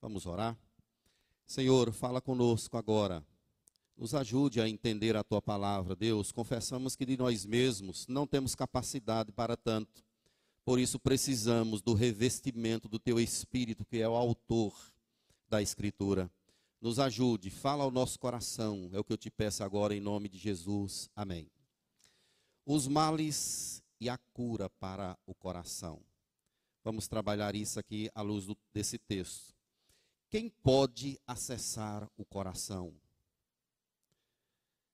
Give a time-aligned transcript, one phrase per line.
[0.00, 0.56] Vamos orar?
[1.46, 3.24] Senhor, fala conosco agora.
[3.96, 6.30] Nos ajude a entender a tua palavra, Deus.
[6.30, 10.04] Confessamos que de nós mesmos não temos capacidade para tanto.
[10.64, 14.72] Por isso precisamos do revestimento do teu espírito, que é o autor
[15.48, 16.30] da escritura.
[16.80, 18.88] Nos ajude, fala ao nosso coração.
[18.92, 21.10] É o que eu te peço agora em nome de Jesus.
[21.16, 21.50] Amém.
[22.64, 26.00] Os males e a cura para o coração.
[26.84, 29.57] Vamos trabalhar isso aqui à luz do, desse texto.
[30.30, 32.92] Quem pode acessar o coração?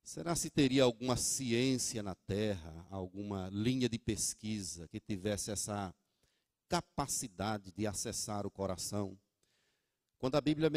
[0.01, 5.93] Será se teria alguma ciência na Terra, alguma linha de pesquisa que tivesse essa
[6.69, 9.19] capacidade de acessar o coração?
[10.19, 10.71] Quando a Bíblia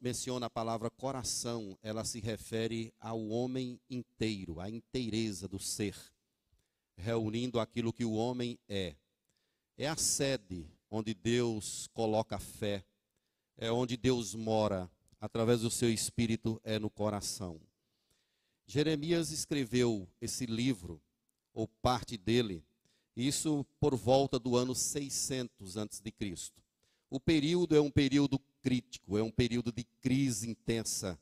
[0.00, 5.96] menciona a palavra coração, ela se refere ao homem inteiro, à inteireza do ser,
[6.96, 8.94] reunindo aquilo que o homem é.
[9.78, 12.84] É a sede onde Deus coloca a fé,
[13.56, 14.90] é onde Deus mora,
[15.20, 17.60] através do seu espírito, é no coração.
[18.66, 21.00] Jeremias escreveu esse livro,
[21.52, 22.64] ou parte dele,
[23.16, 26.62] isso por volta do ano 600 antes de Cristo.
[27.08, 31.18] O período é um período crítico, é um período de crise intensa.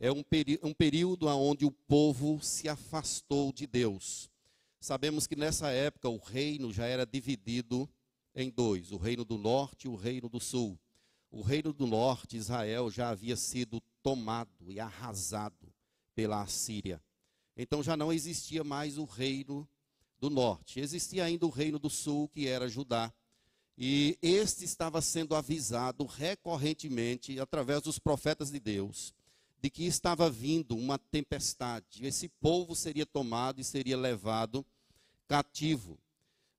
[0.00, 0.24] É um,
[0.62, 4.30] um período onde o povo se afastou de Deus.
[4.80, 7.88] Sabemos que nessa época o reino já era dividido
[8.34, 10.78] em dois: o reino do norte e o reino do sul
[11.30, 15.72] o reino do norte, Israel, já havia sido tomado e arrasado
[16.14, 17.02] pela Assíria.
[17.56, 19.68] Então já não existia mais o reino
[20.18, 20.80] do norte.
[20.80, 23.12] Existia ainda o reino do sul, que era Judá.
[23.76, 29.14] E este estava sendo avisado recorrentemente, através dos profetas de Deus,
[29.60, 32.04] de que estava vindo uma tempestade.
[32.04, 34.64] Esse povo seria tomado e seria levado
[35.28, 35.98] cativo.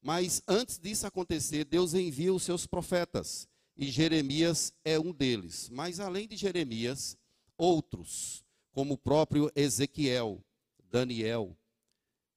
[0.02, 5.70] Mas antes disso acontecer, Deus envia os seus profetas e Jeremias é um deles.
[5.72, 7.18] Mas além de Jeremias,
[7.58, 10.44] outros, como o próprio Ezequiel,
[10.92, 11.56] Daniel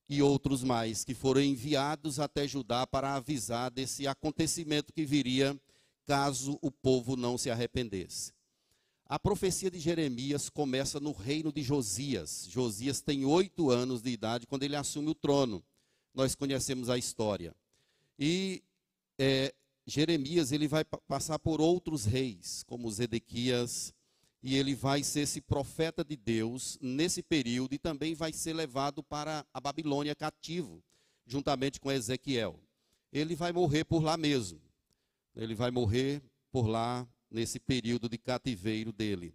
[0.08, 5.60] e outros mais, que foram enviados até Judá para avisar desse acontecimento que viria
[6.06, 8.32] caso o povo não se arrependesse.
[9.04, 12.46] A profecia de Jeremias começa no reino de Josias.
[12.48, 15.60] Josias tem oito anos de idade quando ele assume o trono.
[16.14, 17.52] Nós conhecemos a história.
[18.16, 18.62] E
[19.18, 19.52] é,
[19.86, 23.92] Jeremias ele vai passar por outros reis, como Zedequias,
[24.42, 29.02] e ele vai ser esse profeta de Deus nesse período e também vai ser levado
[29.02, 30.82] para a Babilônia cativo,
[31.26, 32.60] juntamente com Ezequiel.
[33.12, 34.60] Ele vai morrer por lá mesmo.
[35.34, 39.34] Ele vai morrer por lá nesse período de cativeiro dele.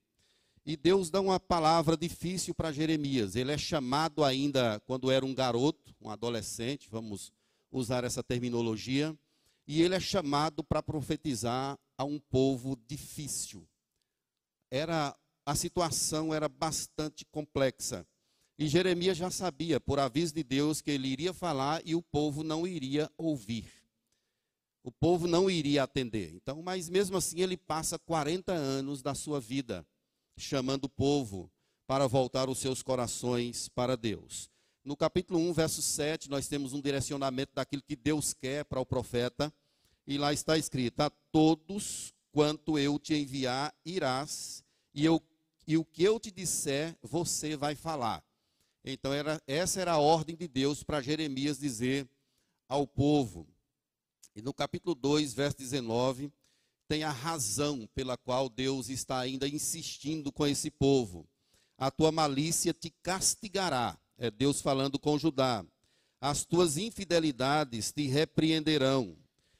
[0.65, 3.35] E Deus dá uma palavra difícil para Jeremias.
[3.35, 7.31] Ele é chamado ainda quando era um garoto, um adolescente, vamos
[7.71, 9.17] usar essa terminologia
[9.67, 13.67] e ele é chamado para profetizar a um povo difícil.
[14.71, 18.05] Era a situação era bastante complexa.
[18.59, 22.43] E Jeremias já sabia, por aviso de Deus, que ele iria falar e o povo
[22.43, 23.71] não iria ouvir.
[24.83, 26.33] O povo não iria atender.
[26.33, 29.85] Então, mas mesmo assim ele passa 40 anos da sua vida
[30.37, 31.51] chamando o povo
[31.87, 34.49] para voltar os seus corações para Deus.
[34.87, 38.85] No capítulo 1, verso 7, nós temos um direcionamento daquilo que Deus quer para o
[38.85, 39.53] profeta.
[40.07, 45.21] E lá está escrito: A todos quanto eu te enviar, irás, e, eu,
[45.67, 48.23] e o que eu te disser, você vai falar.
[48.81, 52.07] Então, era, essa era a ordem de Deus para Jeremias dizer
[52.69, 53.45] ao povo.
[54.33, 56.31] E no capítulo 2, verso 19,
[56.87, 61.27] tem a razão pela qual Deus está ainda insistindo com esse povo.
[61.77, 65.65] A tua malícia te castigará é Deus falando com Judá.
[66.19, 69.15] As tuas infidelidades te repreenderão.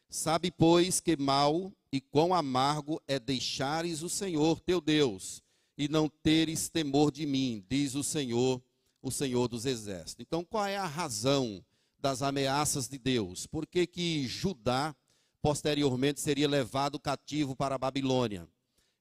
[0.09, 5.44] Sabe, pois, que mal e quão amargo é deixares o Senhor teu Deus
[5.78, 8.62] e não teres temor de mim, diz o Senhor,
[9.01, 10.25] o Senhor dos Exércitos.
[10.25, 11.63] Então, qual é a razão
[12.00, 13.46] das ameaças de Deus?
[13.46, 14.96] Por que, que Judá
[15.41, 18.47] posteriormente seria levado cativo para a Babilônia?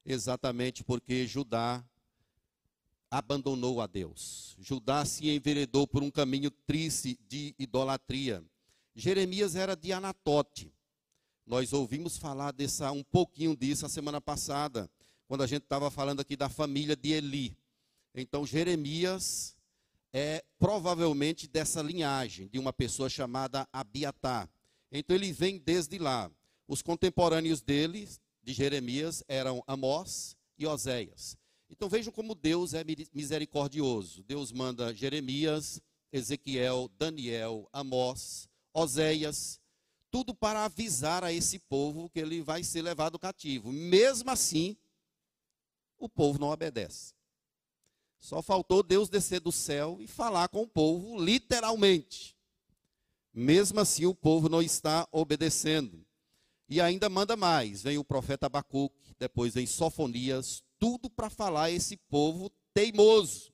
[0.05, 1.83] Exatamente porque Judá
[3.09, 4.55] abandonou a Deus.
[4.59, 8.43] Judá se enveredou por um caminho triste de idolatria.
[8.95, 10.73] Jeremias era de Anatote.
[11.45, 14.89] Nós ouvimos falar dessa, um pouquinho disso a semana passada,
[15.27, 17.57] quando a gente estava falando aqui da família de Eli.
[18.13, 19.55] Então, Jeremias
[20.11, 24.49] é provavelmente dessa linhagem, de uma pessoa chamada Abiatar.
[24.91, 26.29] Então, ele vem desde lá.
[26.67, 28.09] Os contemporâneos dele,
[28.43, 31.37] de Jeremias, eram Amós e Oséias.
[31.69, 32.83] Então vejam como Deus é
[33.13, 34.23] misericordioso.
[34.23, 35.81] Deus manda Jeremias,
[36.11, 39.59] Ezequiel, Daniel, Amós, Oséias,
[40.09, 43.71] tudo para avisar a esse povo que ele vai ser levado cativo.
[43.71, 44.77] Mesmo assim,
[45.97, 47.13] o povo não obedece.
[48.19, 52.35] Só faltou Deus descer do céu e falar com o povo literalmente.
[53.33, 56.03] Mesmo assim, o povo não está obedecendo.
[56.67, 57.83] E ainda manda mais.
[57.83, 63.51] Vem o profeta Abacuque, depois vem Sofonias, tudo para falar a esse povo teimoso.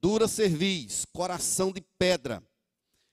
[0.00, 2.42] Dura cerviz, coração de pedra.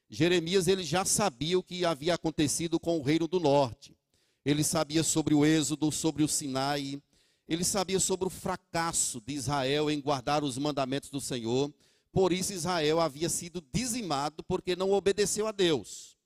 [0.09, 3.97] Jeremias ele já sabia o que havia acontecido com o reino do norte.
[4.45, 7.01] Ele sabia sobre o êxodo, sobre o Sinai,
[7.47, 11.73] ele sabia sobre o fracasso de Israel em guardar os mandamentos do Senhor.
[12.11, 16.17] Por isso Israel havia sido dizimado porque não obedeceu a Deus.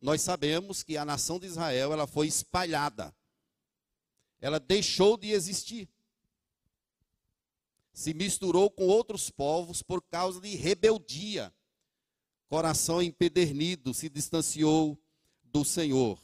[0.00, 3.14] Nós sabemos que a nação de Israel ela foi espalhada.
[4.42, 5.88] Ela deixou de existir.
[7.94, 11.50] Se misturou com outros povos por causa de rebeldia.
[12.48, 14.98] Coração empedernido se distanciou
[15.42, 16.18] do Senhor.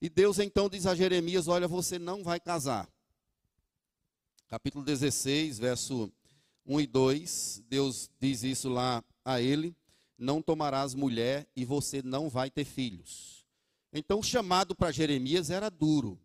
[0.00, 2.88] E Deus então diz a Jeremias: Olha, você não vai casar
[4.54, 6.12] capítulo 16, verso
[6.64, 9.74] 1 e 2, Deus diz isso lá a ele:
[10.16, 13.44] Não tomarás mulher e você não vai ter filhos.
[13.92, 16.20] Então, o chamado para Jeremias era duro.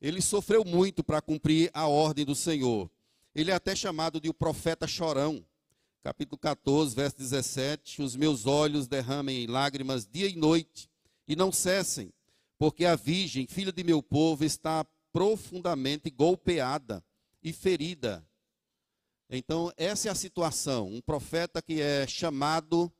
[0.00, 2.90] Ele sofreu muito para cumprir a ordem do Senhor.
[3.34, 5.44] Ele é até chamado de o profeta chorão.
[6.02, 10.88] Capítulo 14, verso 17: Os meus olhos derramem lágrimas dia e noite,
[11.26, 12.12] e não cessem,
[12.58, 17.02] porque a virgem, filha de meu povo, está profundamente golpeada
[17.42, 18.26] e ferida.
[19.28, 20.88] Então, essa é a situação.
[20.88, 22.92] Um profeta que é chamado,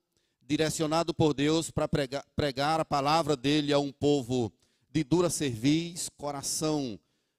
[0.42, 4.52] direcionado por Deus para pregar, pregar a palavra dele a um povo
[4.96, 6.98] de dura cerviz, coração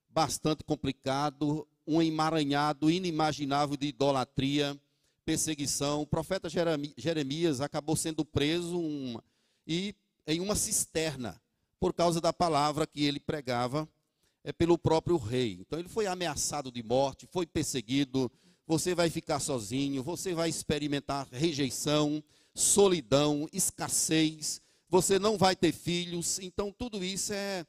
[0.09, 4.79] bastante complicado, um emaranhado inimaginável de idolatria,
[5.25, 6.03] perseguição.
[6.03, 6.47] O profeta
[6.95, 8.79] Jeremias acabou sendo preso
[9.65, 9.95] e
[10.27, 11.41] em uma cisterna
[11.79, 13.89] por causa da palavra que ele pregava
[14.43, 15.57] é pelo próprio rei.
[15.59, 18.31] Então ele foi ameaçado de morte, foi perseguido.
[18.67, 22.23] Você vai ficar sozinho, você vai experimentar rejeição,
[22.53, 24.61] solidão, escassez.
[24.89, 26.39] Você não vai ter filhos.
[26.39, 27.65] Então tudo isso é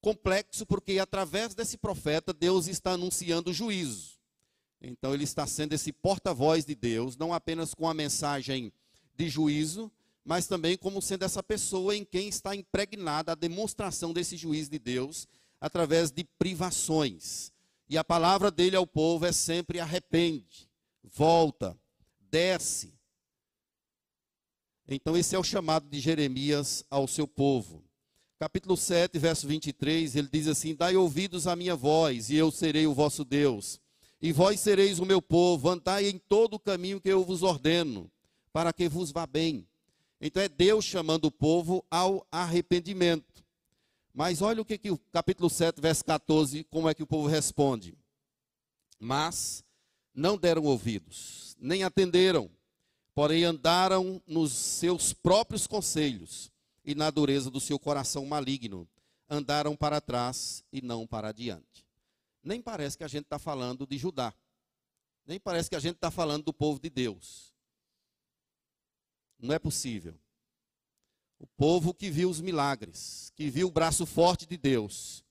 [0.00, 4.18] complexo porque através desse profeta Deus está anunciando juízo.
[4.80, 8.72] Então ele está sendo esse porta-voz de Deus, não apenas com a mensagem
[9.14, 9.92] de juízo,
[10.24, 14.78] mas também como sendo essa pessoa em quem está impregnada a demonstração desse juízo de
[14.78, 15.28] Deus
[15.60, 17.52] através de privações.
[17.88, 20.70] E a palavra dele ao povo é sempre arrepende,
[21.02, 21.76] volta,
[22.30, 22.94] desce.
[24.92, 27.80] Então esse é o chamado de Jeremias ao seu povo.
[28.40, 32.88] Capítulo 7, verso 23, ele diz assim: Dai ouvidos à minha voz, e eu serei
[32.88, 33.80] o vosso Deus.
[34.20, 38.10] E vós sereis o meu povo, andai em todo o caminho que eu vos ordeno,
[38.52, 39.64] para que vos vá bem.
[40.20, 43.44] Então é Deus chamando o povo ao arrependimento.
[44.12, 47.28] Mas olha o que, que o capítulo 7, verso 14, como é que o povo
[47.28, 47.96] responde.
[48.98, 49.64] Mas
[50.12, 52.50] não deram ouvidos, nem atenderam,
[53.14, 56.50] porém andaram nos seus próprios conselhos
[56.84, 58.88] e na dureza do seu coração maligno.
[59.28, 61.86] Andaram para trás e não para adiante.
[62.42, 64.34] Nem parece que a gente está falando de Judá.
[65.26, 67.52] Nem parece que a gente está falando do povo de Deus.
[69.38, 70.18] Não é possível.
[71.38, 75.24] O povo que viu os milagres, que viu o braço forte de Deus,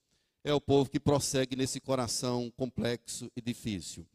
[0.43, 4.07] é o povo que prossegue nesse coração complexo e difícil.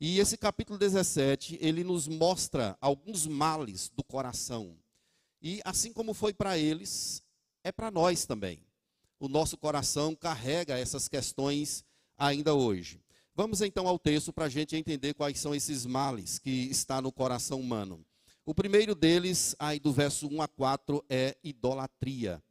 [0.00, 4.74] E esse capítulo 17, ele nos mostra alguns males do coração.
[5.42, 7.22] E assim como foi para eles,
[7.62, 8.64] é para nós também.
[9.18, 11.84] O nosso coração carrega essas questões
[12.16, 12.98] ainda hoje.
[13.34, 17.12] Vamos então ao texto para a gente entender quais são esses males que está no
[17.12, 18.02] coração humano.
[18.46, 22.42] O primeiro deles, aí do verso 1 a 4, é idolatria.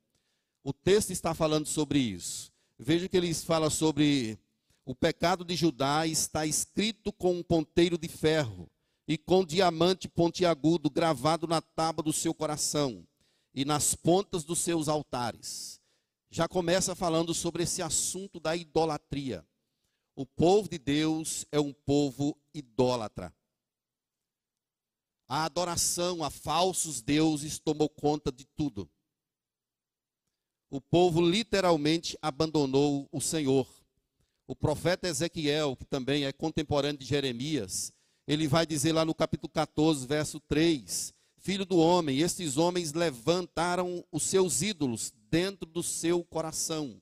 [0.63, 2.51] O texto está falando sobre isso.
[2.77, 4.37] Veja que ele fala sobre
[4.89, 8.67] o pecado de Judá está escrito com um ponteiro de ferro
[9.07, 13.07] e com diamante pontiagudo gravado na tábua do seu coração
[13.53, 15.79] e nas pontas dos seus altares.
[16.31, 19.47] Já começa falando sobre esse assunto da idolatria.
[20.15, 23.31] O povo de Deus é um povo idólatra.
[25.27, 28.89] A adoração a falsos deuses tomou conta de tudo.
[30.67, 33.78] O povo literalmente abandonou o Senhor.
[34.49, 37.93] O profeta Ezequiel, que também é contemporâneo de Jeremias,
[38.27, 44.03] ele vai dizer lá no capítulo 14, verso 3: Filho do homem, estes homens levantaram
[44.11, 46.99] os seus ídolos dentro do seu coração.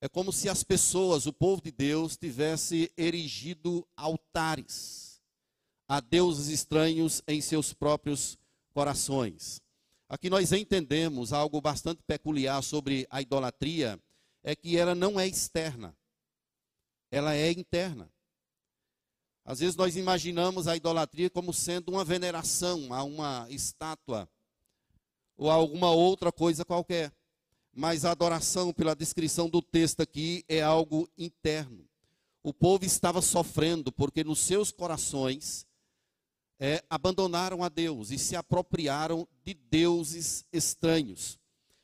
[0.00, 5.20] É como se as pessoas, o povo de Deus, tivesse erigido altares
[5.88, 8.38] a deuses estranhos em seus próprios
[8.72, 9.60] corações.
[10.08, 14.00] Aqui nós entendemos algo bastante peculiar sobre a idolatria,
[14.42, 15.96] é que ela não é externa.
[17.10, 18.08] ela é interna.
[19.44, 24.28] Às vezes nós imaginamos a idolatria como sendo uma veneração a uma estátua
[25.36, 27.12] ou a alguma outra coisa qualquer.
[27.72, 31.84] Mas a adoração, pela descrição do texto aqui, é algo interno.
[32.42, 35.66] O povo estava sofrendo porque nos seus corações
[36.60, 41.39] é, abandonaram a Deus e se apropriaram de deuses estranhos.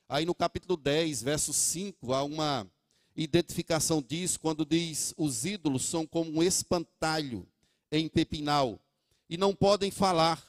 [0.08, 2.70] Aí no capítulo 10, verso 5, há uma
[3.16, 7.46] identificação disso quando diz: os ídolos são como um espantalho
[7.90, 8.78] em pepinal
[9.28, 10.40] e não podem falar,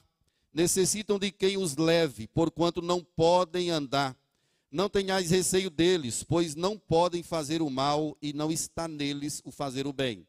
[0.54, 4.16] necessitam de quem os leve, porquanto não podem andar.
[4.70, 9.52] Não tenhais receio deles, pois não podem fazer o mal e não está neles o
[9.52, 10.28] fazer o bem.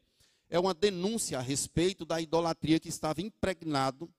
[0.49, 4.09] É uma denúncia a respeito da idolatria que estava impregnado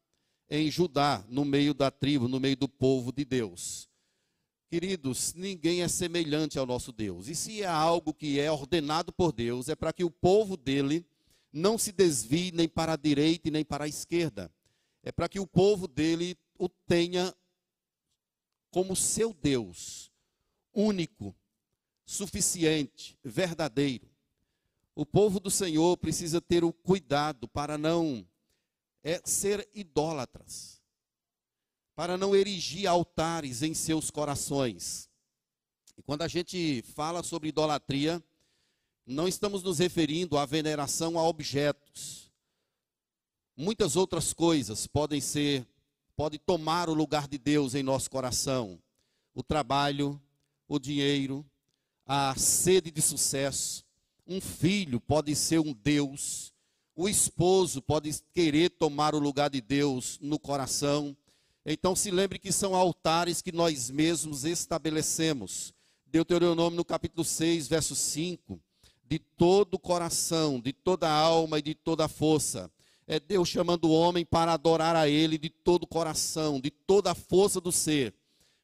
[0.49, 3.90] em Judá, no meio da tribo, no meio do povo de Deus.
[4.71, 7.27] Queridos, ninguém é semelhante ao nosso Deus.
[7.27, 11.05] E se é algo que é ordenado por Deus, é para que o povo dele
[11.53, 14.49] não se desvie nem para a direita e nem para a esquerda.
[15.03, 17.35] É para que o povo dele o tenha
[18.71, 20.09] como seu Deus
[20.73, 21.35] único,
[22.07, 24.09] suficiente, verdadeiro.
[24.95, 28.25] O povo do Senhor precisa ter o cuidado para não
[29.03, 30.80] é, ser idólatras,
[32.01, 35.07] para não erigir altares em seus corações.
[35.99, 38.25] E quando a gente fala sobre idolatria,
[39.05, 42.33] não estamos nos referindo à veneração a objetos.
[43.55, 45.69] Muitas outras coisas podem ser,
[46.17, 48.81] podem tomar o lugar de Deus em nosso coração.
[49.35, 50.19] O trabalho,
[50.67, 51.45] o dinheiro,
[52.07, 53.85] a sede de sucesso.
[54.27, 56.51] Um filho pode ser um Deus.
[56.97, 61.15] O esposo pode querer tomar o lugar de Deus no coração.
[61.65, 65.75] Então se lembre que são altares que nós mesmos estabelecemos.
[66.07, 68.59] Deuteronômio no capítulo 6, verso 5.
[69.05, 72.71] De todo o coração, de toda a alma e de toda a força.
[73.07, 77.11] É Deus chamando o homem para adorar a Ele de todo o coração, de toda
[77.11, 78.15] a força do ser.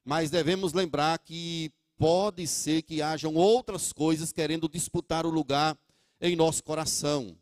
[0.04, 5.76] Mas devemos lembrar que pode ser que hajam outras coisas querendo disputar o lugar
[6.20, 7.36] em nosso coração.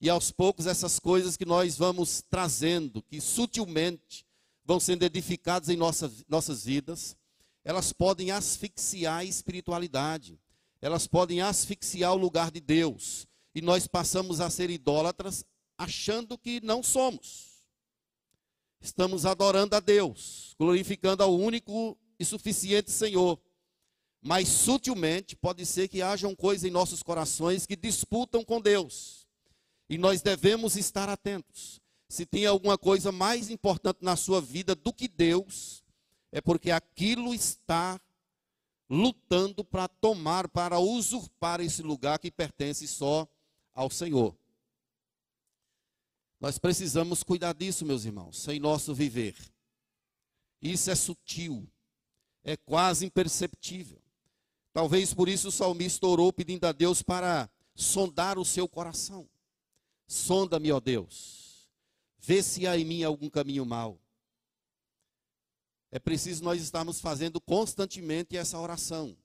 [0.00, 4.27] E aos poucos essas coisas que nós vamos trazendo, que sutilmente
[4.68, 7.16] vão sendo edificadas em nossa, nossas vidas,
[7.64, 10.38] elas podem asfixiar a espiritualidade,
[10.82, 15.42] elas podem asfixiar o lugar de Deus, e nós passamos a ser idólatras
[15.78, 17.64] achando que não somos.
[18.78, 23.40] Estamos adorando a Deus, glorificando ao único e suficiente Senhor.
[24.20, 29.26] Mas sutilmente pode ser que hajam coisas em nossos corações que disputam com Deus.
[29.88, 31.80] E nós devemos estar atentos.
[32.08, 35.84] Se tem alguma coisa mais importante na sua vida do que Deus,
[36.32, 38.00] é porque aquilo está
[38.88, 43.28] lutando para tomar, para usurpar esse lugar que pertence só
[43.74, 44.34] ao Senhor.
[46.40, 49.36] Nós precisamos cuidar disso, meus irmãos, em nosso viver.
[50.62, 51.68] Isso é sutil,
[52.42, 54.00] é quase imperceptível.
[54.72, 59.28] Talvez por isso o salmista orou pedindo a Deus para sondar o seu coração.
[60.06, 61.37] Sonda-me, ó Deus.
[62.18, 63.98] Vê se há em mim algum caminho mau.
[65.90, 69.16] É preciso nós estarmos fazendo constantemente essa oração.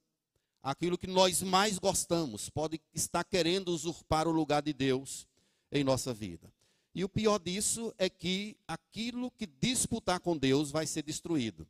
[0.61, 5.27] Aquilo que nós mais gostamos pode estar querendo usurpar o lugar de Deus
[5.71, 6.51] em nossa vida.
[6.95, 11.67] E o pior disso é que aquilo que disputar com Deus vai ser destruído.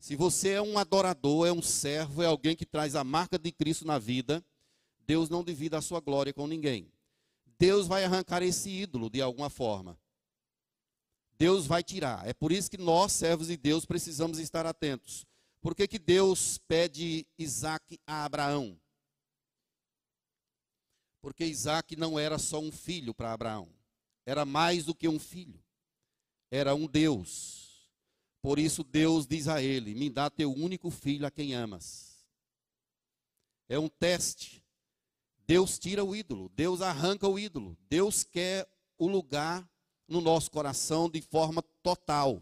[0.00, 3.52] Se você é um adorador, é um servo, é alguém que traz a marca de
[3.52, 4.42] Cristo na vida,
[5.06, 6.90] Deus não divida a sua glória com ninguém.
[7.60, 9.98] Deus vai arrancar esse ídolo de alguma forma.
[11.38, 12.26] Deus vai tirar.
[12.26, 15.26] É por isso que nós, servos de Deus, precisamos estar atentos.
[15.60, 18.80] Por que, que Deus pede Isaac a Abraão?
[21.20, 23.68] Porque Isaac não era só um filho para Abraão.
[24.24, 25.62] Era mais do que um filho.
[26.50, 27.60] Era um Deus
[28.42, 32.26] por isso Deus diz a ele: Me dá teu único filho a quem amas.
[33.68, 34.59] É um teste.
[35.50, 37.76] Deus tira o ídolo, Deus arranca o ídolo.
[37.88, 39.68] Deus quer o lugar
[40.06, 42.40] no nosso coração de forma total.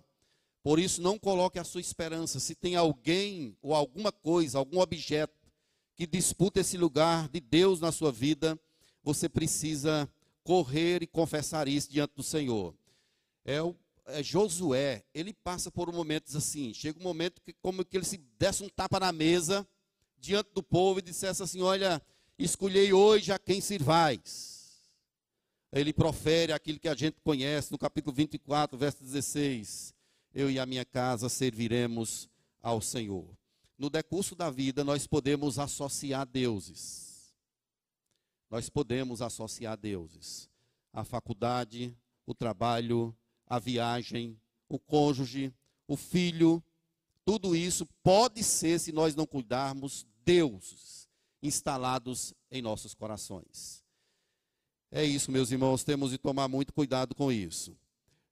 [0.62, 2.38] Por isso, não coloque a sua esperança.
[2.38, 5.32] Se tem alguém ou alguma coisa, algum objeto
[5.96, 8.60] que disputa esse lugar de Deus na sua vida,
[9.02, 10.06] você precisa
[10.44, 12.74] correr e confessar isso diante do Senhor.
[13.42, 13.74] É o
[14.04, 16.74] é, Josué, ele passa por momentos assim.
[16.74, 19.66] Chega um momento que, como que ele se desse um tapa na mesa
[20.18, 22.02] diante do povo e dissesse assim: Olha,
[22.44, 24.58] escolhei hoje a quem sirvais.
[25.72, 29.94] Ele profere aquilo que a gente conhece no capítulo 24, verso 16:
[30.32, 32.28] Eu e a minha casa serviremos
[32.62, 33.26] ao Senhor.
[33.76, 37.06] No decurso da vida, nós podemos associar deuses.
[38.50, 40.48] nós podemos associar deuses.
[40.90, 43.14] A faculdade, o trabalho,
[43.46, 45.52] a viagem, o cônjuge,
[45.86, 46.62] o filho,
[47.26, 50.97] tudo isso pode ser, se nós não cuidarmos, deuses
[51.42, 53.84] instalados em nossos corações.
[54.90, 57.76] É isso, meus irmãos, temos de tomar muito cuidado com isso.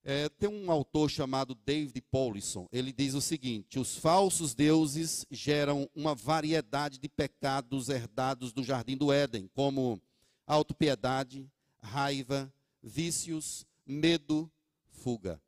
[0.03, 5.91] É, tem um autor chamado David Paulison, ele diz o seguinte: os falsos deuses geram
[5.95, 10.01] uma variedade de pecados herdados do jardim do Éden, como
[10.47, 11.51] autopiedade,
[11.83, 14.51] raiva, vícios, medo,
[14.93, 15.41] fuga.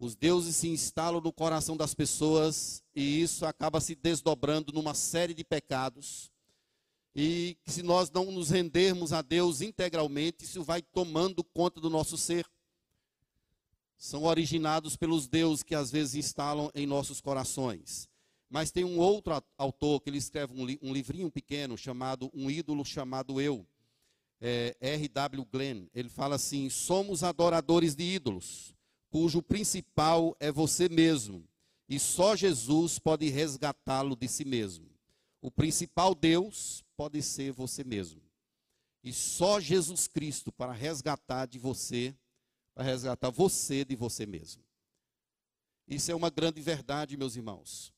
[0.00, 5.34] Os deuses se instalam no coração das pessoas e isso acaba se desdobrando numa série
[5.34, 6.30] de pecados.
[7.16, 12.16] E se nós não nos rendermos a Deus integralmente, isso vai tomando conta do nosso
[12.16, 12.46] ser.
[13.96, 18.08] São originados pelos deuses que às vezes instalam em nossos corações.
[18.48, 22.48] Mas tem um outro autor que ele escreve um, li um livrinho pequeno chamado Um
[22.48, 23.66] Ídolo Chamado Eu.
[24.40, 25.44] É, R.W.
[25.50, 25.88] Glenn.
[25.92, 28.77] Ele fala assim: somos adoradores de ídolos
[29.10, 31.44] cujo principal é você mesmo,
[31.88, 34.86] e só Jesus pode resgatá-lo de si mesmo.
[35.40, 38.20] O principal Deus pode ser você mesmo.
[39.02, 42.14] E só Jesus Cristo para resgatar de você,
[42.74, 44.62] para resgatar você de você mesmo.
[45.86, 47.92] Isso é uma grande verdade, meus irmãos.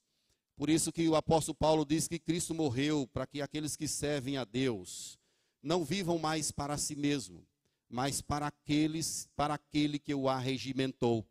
[0.55, 4.37] Por isso que o apóstolo Paulo diz que Cristo morreu para que aqueles que servem
[4.37, 5.19] a Deus
[5.63, 7.45] não vivam mais para si mesmo,
[7.91, 11.27] mas para aqueles, para aquele que o arregimentou.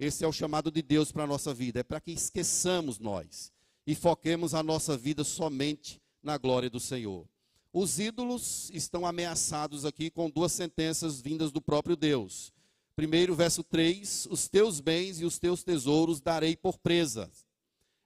[0.00, 3.52] Esse é o chamado de Deus para a nossa vida, é para que esqueçamos nós
[3.86, 7.28] e foquemos a nossa vida somente na glória do Senhor.
[7.72, 12.52] Os ídolos estão ameaçados aqui com duas sentenças vindas do próprio Deus.
[12.96, 17.30] Primeiro, verso 3: Os teus bens e os teus tesouros darei por presa.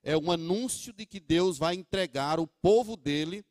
[0.03, 3.45] É um anúncio de que Deus vai entregar o povo dele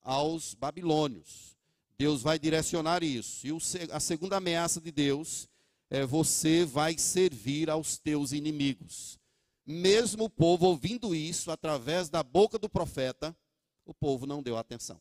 [0.00, 1.55] aos babilônios.
[1.98, 3.46] Deus vai direcionar isso.
[3.46, 3.52] E
[3.90, 5.48] a segunda ameaça de Deus
[5.90, 9.18] é: você vai servir aos teus inimigos.
[9.64, 13.36] Mesmo o povo ouvindo isso através da boca do profeta,
[13.84, 15.00] o povo não deu atenção.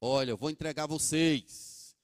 [0.00, 1.96] Olha, eu vou entregar vocês.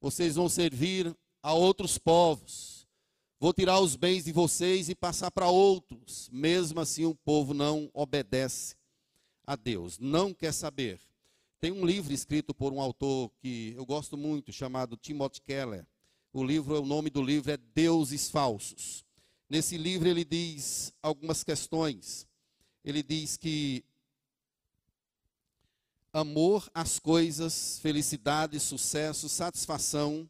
[0.00, 2.86] Vocês vão servir a outros povos.
[3.38, 6.28] Vou tirar os bens de vocês e passar para outros.
[6.32, 8.76] Mesmo assim, o povo não obedece
[9.44, 11.00] a Deus, não quer saber.
[11.62, 15.86] Tem um livro escrito por um autor que eu gosto muito, chamado Timothy Keller.
[16.32, 19.04] O livro, o nome do livro é Deuses Falsos.
[19.48, 22.26] Nesse livro ele diz algumas questões.
[22.84, 23.84] Ele diz que
[26.12, 30.28] amor às coisas, felicidade, sucesso, satisfação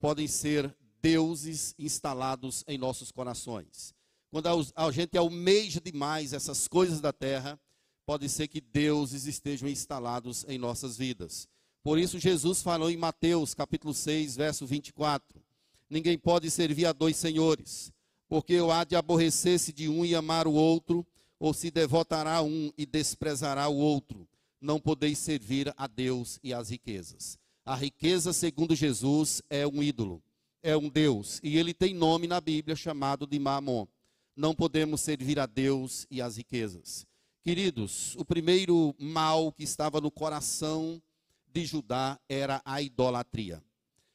[0.00, 3.94] podem ser deuses instalados em nossos corações.
[4.28, 7.60] Quando a gente almeja demais essas coisas da terra,
[8.04, 11.48] pode ser que deuses estejam instalados em nossas vidas.
[11.82, 15.40] Por isso Jesus falou em Mateus, capítulo 6, verso 24:
[15.88, 17.92] Ninguém pode servir a dois senhores,
[18.28, 21.06] porque ou há de aborrecer-se de um e amar o outro,
[21.38, 24.26] ou se devotará a um e desprezará o outro.
[24.60, 27.38] Não podeis servir a Deus e às riquezas.
[27.66, 30.22] A riqueza, segundo Jesus, é um ídolo,
[30.62, 33.86] é um Deus, e ele tem nome na Bíblia chamado de Mamon.
[34.34, 37.06] Não podemos servir a Deus e às riquezas.
[37.44, 40.98] Queridos, o primeiro mal que estava no coração
[41.46, 43.62] de Judá era a idolatria.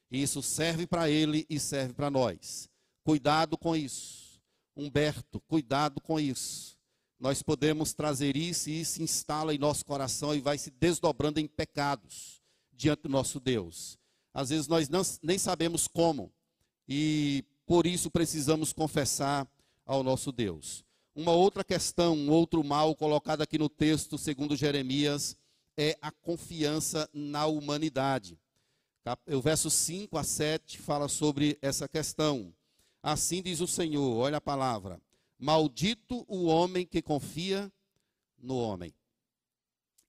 [0.09, 2.67] Isso serve para ele e serve para nós.
[3.03, 4.41] Cuidado com isso.
[4.75, 6.75] Humberto, cuidado com isso.
[7.19, 11.45] Nós podemos trazer isso e isso instala em nosso coração e vai se desdobrando em
[11.45, 12.41] pecados
[12.73, 13.95] diante do nosso Deus.
[14.33, 16.33] Às vezes nós não, nem sabemos como
[16.87, 19.47] e por isso precisamos confessar
[19.85, 20.83] ao nosso Deus.
[21.19, 25.36] Uma outra questão, um outro mal colocado aqui no texto, segundo Jeremias,
[25.75, 28.39] é a confiança na humanidade.
[29.27, 32.53] O verso 5 a 7 fala sobre essa questão.
[33.03, 35.01] Assim diz o Senhor, olha a palavra:
[35.38, 37.69] Maldito o homem que confia
[38.41, 38.93] no homem.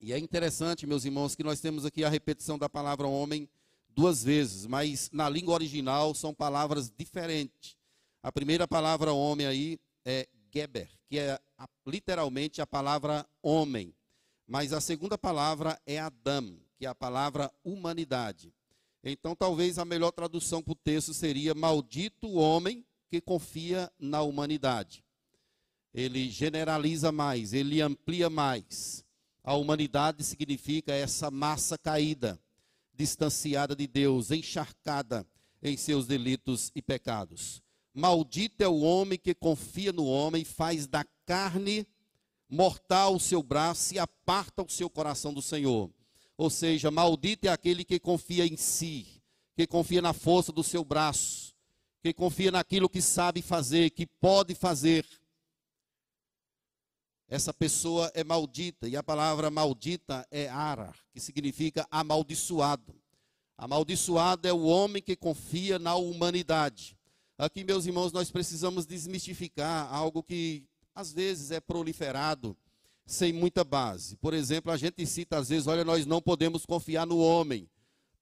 [0.01, 3.49] E é interessante, meus irmãos, que nós temos aqui a repetição da palavra homem
[3.89, 7.77] duas vezes, mas na língua original são palavras diferentes.
[8.23, 11.39] A primeira palavra homem aí é Geber, que é
[11.87, 13.95] literalmente a palavra homem.
[14.47, 18.53] Mas a segunda palavra é Adam, que é a palavra humanidade.
[19.03, 24.23] Então, talvez a melhor tradução para o texto seria: Maldito o homem que confia na
[24.23, 25.05] humanidade.
[25.93, 29.05] Ele generaliza mais, ele amplia mais.
[29.43, 32.41] A humanidade significa essa massa caída,
[32.95, 35.27] distanciada de Deus, encharcada
[35.63, 37.63] em seus delitos e pecados.
[38.01, 41.87] Maldito é o homem que confia no homem, faz da carne
[42.49, 45.91] mortal o seu braço e aparta o seu coração do Senhor.
[46.35, 49.07] Ou seja, maldito é aquele que confia em si,
[49.55, 51.55] que confia na força do seu braço,
[52.03, 55.07] que confia naquilo que sabe fazer, que pode fazer.
[57.29, 62.99] Essa pessoa é maldita, e a palavra maldita é ara, que significa amaldiçoado.
[63.59, 66.99] Amaldiçoado é o homem que confia na humanidade.
[67.41, 70.63] Aqui, meus irmãos, nós precisamos desmistificar algo que
[70.95, 72.55] às vezes é proliferado
[73.07, 74.15] sem muita base.
[74.19, 77.67] Por exemplo, a gente cita às vezes, olha, nós não podemos confiar no homem,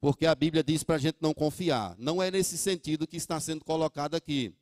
[0.01, 1.97] porque a Bíblia diz para a gente não confiar.
[1.99, 4.55] Não é nesse sentido que está sendo colocado aqui.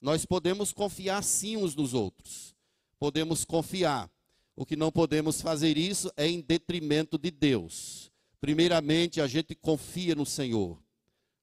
[0.00, 2.56] Nós podemos confiar sim uns nos outros.
[2.98, 4.10] Podemos confiar.
[4.56, 8.10] O que não podemos fazer isso é em detrimento de Deus.
[8.40, 10.82] Primeiramente, a gente confia no Senhor.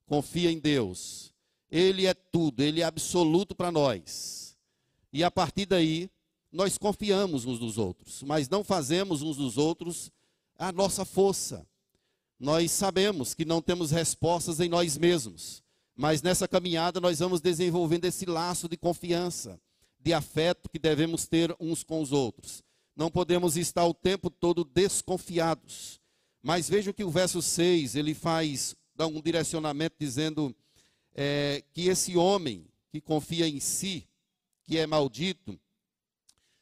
[0.07, 1.34] Confia em Deus.
[1.69, 4.57] Ele é tudo, ele é absoluto para nós.
[5.11, 6.09] E a partir daí,
[6.51, 10.11] nós confiamos uns nos outros, mas não fazemos uns dos outros
[10.57, 11.67] a nossa força.
[12.39, 15.63] Nós sabemos que não temos respostas em nós mesmos,
[15.95, 19.59] mas nessa caminhada nós vamos desenvolvendo esse laço de confiança,
[19.99, 22.63] de afeto que devemos ter uns com os outros.
[22.95, 25.99] Não podemos estar o tempo todo desconfiados.
[26.41, 30.55] Mas veja que o verso 6, ele faz, dá um direcionamento dizendo
[31.15, 34.07] é, que esse homem que confia em si,
[34.65, 35.57] que é maldito,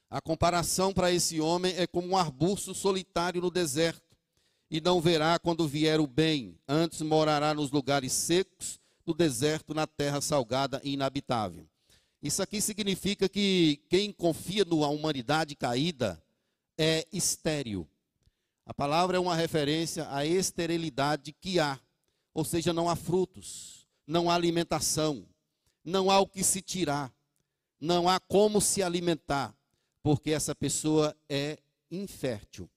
[0.09, 4.15] a comparação para esse homem é como um arbusto solitário no deserto,
[4.69, 9.85] e não verá quando vier o bem, antes morará nos lugares secos do deserto, na
[9.85, 11.67] terra salgada e inabitável.
[12.21, 16.23] Isso aqui significa que quem confia na humanidade caída
[16.77, 17.87] é estéril.
[18.65, 21.79] A palavra é uma referência à esterilidade que há,
[22.33, 25.25] ou seja, não há frutos, não há alimentação,
[25.83, 27.13] não há o que se tirar,
[27.79, 29.55] não há como se alimentar
[30.03, 31.57] porque essa pessoa é
[31.89, 32.69] infértil.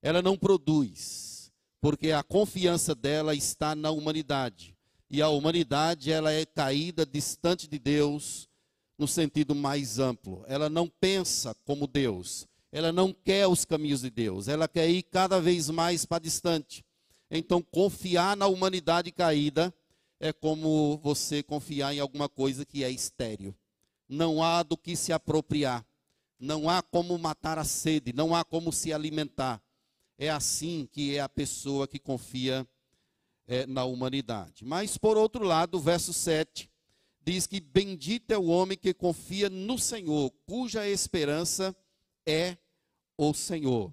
[0.00, 4.74] Ela não produz, porque a confiança dela está na humanidade.
[5.10, 8.48] E a humanidade, ela é caída distante de Deus
[8.98, 10.42] no sentido mais amplo.
[10.48, 12.48] Ela não pensa como Deus.
[12.72, 14.48] Ela não quer os caminhos de Deus.
[14.48, 16.84] Ela quer ir cada vez mais para distante.
[17.30, 19.72] Então, confiar na humanidade caída
[20.24, 23.54] é como você confiar em alguma coisa que é estéril.
[24.08, 25.84] Não há do que se apropriar.
[26.40, 29.62] Não há como matar a sede, não há como se alimentar.
[30.16, 32.66] É assim que é a pessoa que confia
[33.46, 34.64] é, na humanidade.
[34.64, 36.70] Mas, por outro lado, o verso 7
[37.22, 41.76] diz que bendito é o homem que confia no Senhor, cuja esperança
[42.24, 42.56] é
[43.18, 43.92] o Senhor.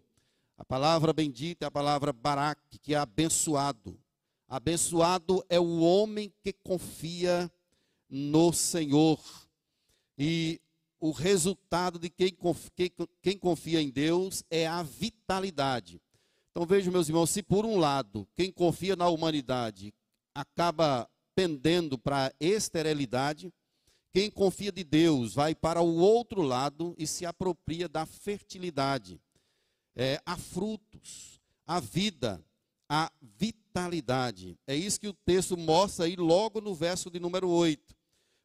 [0.57, 3.99] A palavra bendita é a palavra barak, que é abençoado.
[4.51, 7.49] Abençoado é o homem que confia
[8.09, 9.17] no Senhor.
[10.17, 10.59] E
[10.99, 16.01] o resultado de quem confia, quem confia em Deus é a vitalidade.
[16.49, 19.93] Então vejam, meus irmãos, se por um lado quem confia na humanidade
[20.35, 23.53] acaba pendendo para a esterilidade,
[24.11, 29.17] quem confia de Deus vai para o outro lado e se apropria da fertilidade.
[29.95, 32.43] É, há frutos, a vida,
[32.89, 33.09] a
[33.71, 34.57] vitalidade.
[34.67, 37.95] É isso que o texto mostra aí logo no verso de número 8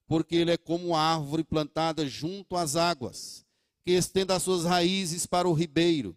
[0.06, 3.44] porque ele é como uma árvore plantada junto às águas,
[3.84, 6.16] que estende as suas raízes para o ribeiro,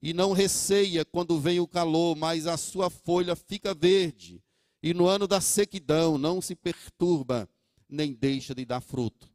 [0.00, 4.42] e não receia quando vem o calor, mas a sua folha fica verde,
[4.82, 7.48] e no ano da sequidão não se perturba,
[7.88, 9.28] nem deixa de dar fruto.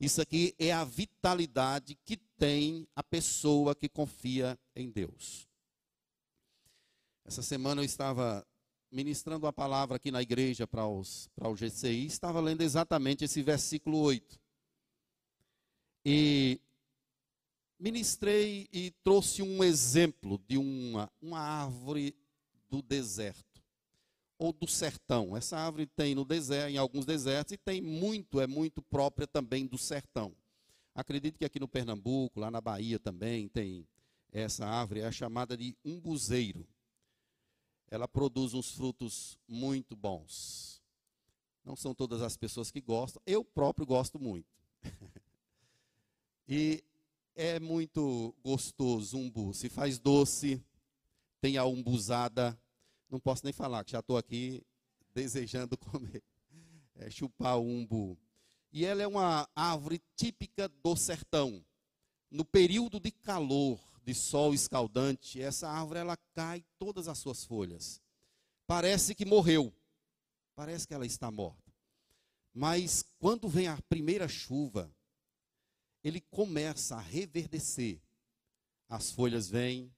[0.00, 5.47] Isso aqui é a vitalidade que tem a pessoa que confia em Deus.
[7.28, 8.42] Essa semana eu estava
[8.90, 13.42] ministrando a palavra aqui na igreja para, os, para o GCI, estava lendo exatamente esse
[13.42, 14.40] versículo 8.
[16.06, 16.58] E
[17.78, 22.16] ministrei e trouxe um exemplo de uma, uma árvore
[22.70, 23.62] do deserto
[24.38, 25.36] ou do sertão.
[25.36, 29.66] Essa árvore tem no deserto, em alguns desertos, e tem muito, é muito própria também
[29.66, 30.34] do sertão.
[30.94, 33.86] Acredito que aqui no Pernambuco, lá na Bahia também tem
[34.32, 36.66] essa árvore, é chamada de umbuzeiro
[37.90, 40.82] ela produz uns frutos muito bons.
[41.64, 44.48] Não são todas as pessoas que gostam, eu próprio gosto muito.
[46.48, 46.82] e
[47.34, 49.54] é muito gostoso umbu.
[49.54, 50.62] Se faz doce,
[51.40, 52.58] tem a umbuzada.
[53.08, 54.62] Não posso nem falar, que já estou aqui
[55.14, 56.22] desejando comer.
[56.94, 58.18] É, chupar o umbu.
[58.72, 61.64] E ela é uma árvore típica do sertão.
[62.30, 68.00] No período de calor, de sol escaldante, essa árvore ela cai todas as suas folhas.
[68.66, 69.70] Parece que morreu.
[70.56, 71.70] Parece que ela está morta.
[72.54, 74.90] Mas quando vem a primeira chuva,
[76.02, 78.00] ele começa a reverdecer.
[78.88, 79.94] As folhas vêm,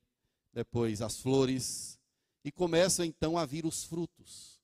[0.52, 1.96] depois as flores,
[2.44, 4.60] e começam então a vir os frutos.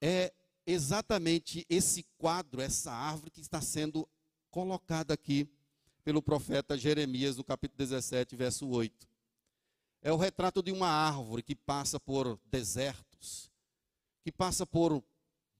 [0.00, 0.34] É
[0.66, 4.08] exatamente esse quadro, essa árvore que está sendo
[4.50, 5.48] colocada aqui
[6.04, 9.08] pelo profeta Jeremias no capítulo 17, verso 8.
[10.02, 13.50] É o retrato de uma árvore que passa por desertos,
[14.24, 15.02] que passa por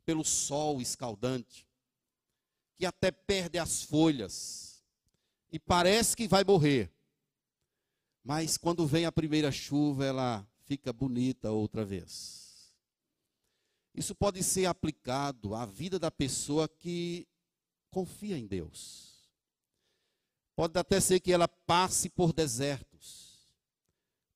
[0.05, 1.67] pelo sol escaldante,
[2.77, 4.83] que até perde as folhas
[5.51, 6.91] e parece que vai morrer.
[8.25, 12.73] Mas quando vem a primeira chuva, ela fica bonita outra vez.
[13.95, 17.29] Isso pode ser aplicado à vida da pessoa que
[17.91, 19.12] confia em Deus.
[20.55, 23.39] Pode até ser que ela passe por desertos.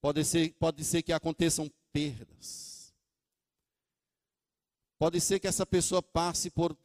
[0.01, 2.95] Pode ser, pode ser que aconteçam perdas.
[4.99, 6.77] Pode ser que essa pessoa passe por,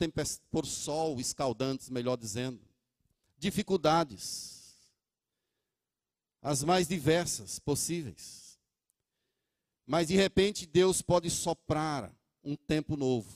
[0.49, 2.59] por sol escaldantes, melhor dizendo,
[3.37, 4.75] dificuldades,
[6.41, 8.59] as mais diversas possíveis.
[9.85, 12.13] Mas de repente Deus pode soprar
[12.43, 13.31] um tempo novo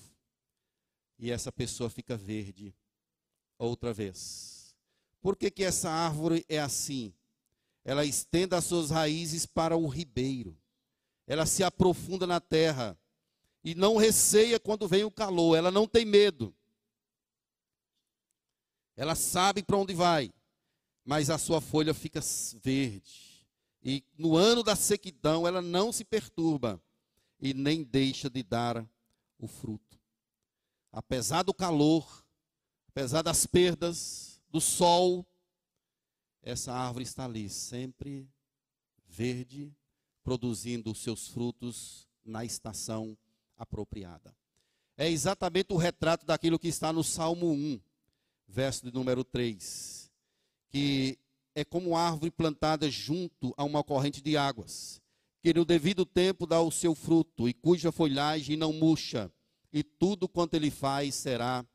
[1.18, 2.76] e essa pessoa fica verde
[3.58, 4.55] outra vez.
[5.26, 7.12] Por que, que essa árvore é assim?
[7.84, 10.56] Ela estende as suas raízes para o ribeiro,
[11.26, 12.96] ela se aprofunda na terra
[13.64, 16.56] e não receia quando vem o calor, ela não tem medo.
[18.96, 20.32] Ela sabe para onde vai,
[21.04, 22.20] mas a sua folha fica
[22.62, 23.48] verde.
[23.82, 26.80] E no ano da sequidão ela não se perturba
[27.40, 28.88] e nem deixa de dar
[29.40, 30.00] o fruto.
[30.92, 32.24] Apesar do calor,
[32.88, 35.28] apesar das perdas, do sol,
[36.42, 38.26] essa árvore está ali, sempre
[39.06, 39.70] verde,
[40.24, 43.18] produzindo os seus frutos na estação
[43.58, 44.34] apropriada.
[44.96, 47.82] É exatamente o retrato daquilo que está no Salmo 1,
[48.48, 50.10] verso de número 3,
[50.70, 51.20] que
[51.54, 55.02] é como árvore plantada junto a uma corrente de águas,
[55.42, 59.30] que no devido tempo dá o seu fruto, e cuja folhagem não murcha,
[59.74, 61.66] e tudo quanto ele faz será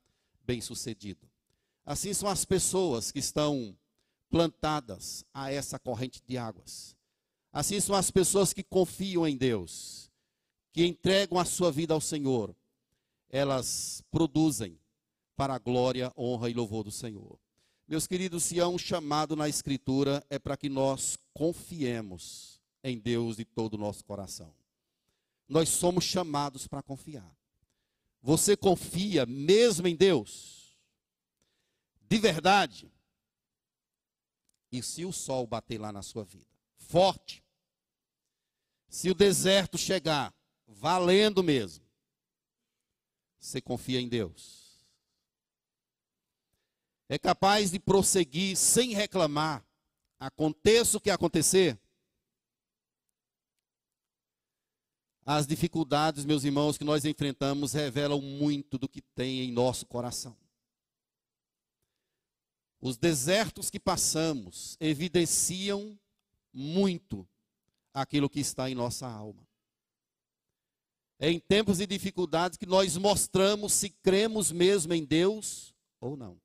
[0.46, 1.29] bem-sucedido.
[1.90, 3.76] Assim são as pessoas que estão
[4.30, 6.96] plantadas a essa corrente de águas.
[7.52, 10.08] Assim são as pessoas que confiam em Deus
[10.72, 12.54] que entregam a sua vida ao Senhor,
[13.28, 14.78] elas produzem
[15.34, 17.40] para a glória, honra e louvor do Senhor.
[17.88, 23.36] Meus queridos, se há um chamado na Escritura, é para que nós confiemos em Deus
[23.36, 24.54] de todo o nosso coração.
[25.48, 27.36] Nós somos chamados para confiar.
[28.22, 30.59] Você confia mesmo em Deus?
[32.10, 32.92] De verdade?
[34.72, 36.50] E se o sol bater lá na sua vida?
[36.76, 37.44] Forte.
[38.88, 40.34] Se o deserto chegar,
[40.66, 41.86] valendo mesmo,
[43.38, 44.84] você confia em Deus.
[47.08, 49.64] É capaz de prosseguir sem reclamar,
[50.18, 51.78] aconteça o que acontecer.
[55.24, 60.36] As dificuldades, meus irmãos, que nós enfrentamos revelam muito do que tem em nosso coração.
[62.80, 65.98] Os desertos que passamos evidenciam
[66.52, 67.28] muito
[67.92, 69.46] aquilo que está em nossa alma.
[71.18, 76.40] É em tempos de dificuldades que nós mostramos se cremos mesmo em Deus ou não.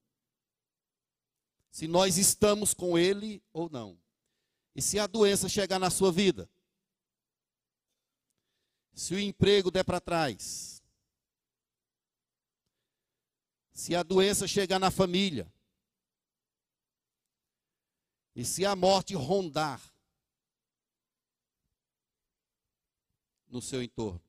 [1.72, 3.98] Se nós estamos com Ele ou não.
[4.76, 6.50] E se a doença chegar na sua vida,
[8.94, 10.84] se o emprego der para trás,
[13.74, 15.50] se a doença chegar na família,
[18.36, 19.82] e se a morte rondar
[23.48, 24.22] no seu entorno,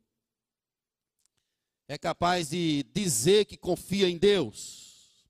[1.89, 5.27] é capaz de dizer que confia em Deus?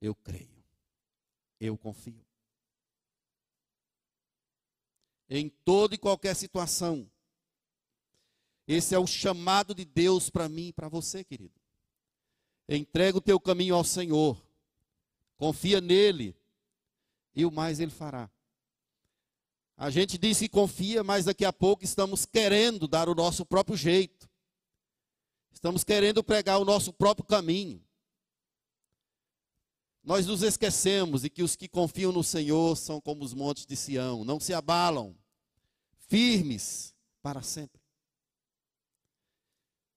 [0.00, 0.64] Eu creio.
[1.58, 2.24] Eu confio.
[5.28, 7.10] Em toda e qualquer situação.
[8.66, 11.58] Esse é o chamado de Deus para mim e para você, querido.
[12.68, 14.42] Entrega o teu caminho ao Senhor.
[15.36, 16.36] Confia nele.
[17.34, 18.30] E o mais ele fará.
[19.76, 23.76] A gente diz que confia, mas daqui a pouco estamos querendo dar o nosso próprio
[23.76, 24.30] jeito.
[25.52, 27.82] Estamos querendo pregar o nosso próprio caminho.
[30.02, 33.74] Nós nos esquecemos de que os que confiam no Senhor são como os montes de
[33.74, 35.16] Sião, não se abalam,
[36.08, 37.80] firmes para sempre.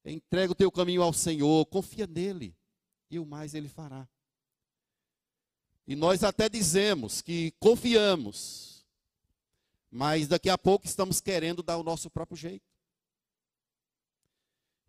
[0.05, 2.55] Entrega o teu caminho ao Senhor, confia nele,
[3.11, 4.07] e o mais ele fará.
[5.87, 8.85] E nós até dizemos que confiamos,
[9.89, 12.67] mas daqui a pouco estamos querendo dar o nosso próprio jeito.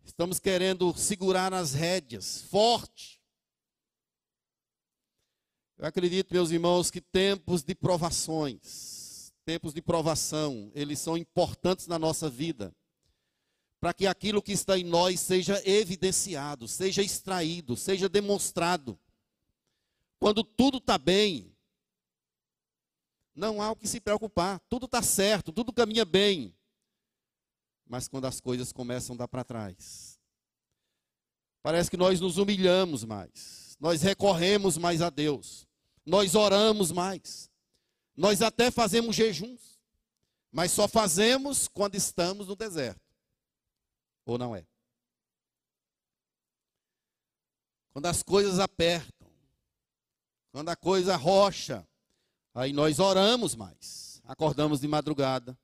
[0.03, 3.21] Estamos querendo segurar as rédeas forte.
[5.77, 11.97] Eu acredito, meus irmãos, que tempos de provações, tempos de provação, eles são importantes na
[11.97, 12.75] nossa vida,
[13.79, 18.99] para que aquilo que está em nós seja evidenciado, seja extraído, seja demonstrado.
[20.19, 21.55] Quando tudo está bem,
[23.33, 26.53] não há o que se preocupar, tudo está certo, tudo caminha bem.
[27.87, 30.19] Mas quando as coisas começam a dar para trás,
[31.63, 35.65] parece que nós nos humilhamos mais, nós recorremos mais a Deus,
[36.05, 37.49] nós oramos mais,
[38.15, 39.79] nós até fazemos jejuns,
[40.51, 42.99] mas só fazemos quando estamos no deserto.
[44.25, 44.67] Ou não é?
[47.91, 49.18] Quando as coisas apertam,
[50.51, 51.87] quando a coisa rocha,
[52.53, 55.57] aí nós oramos mais, acordamos de madrugada,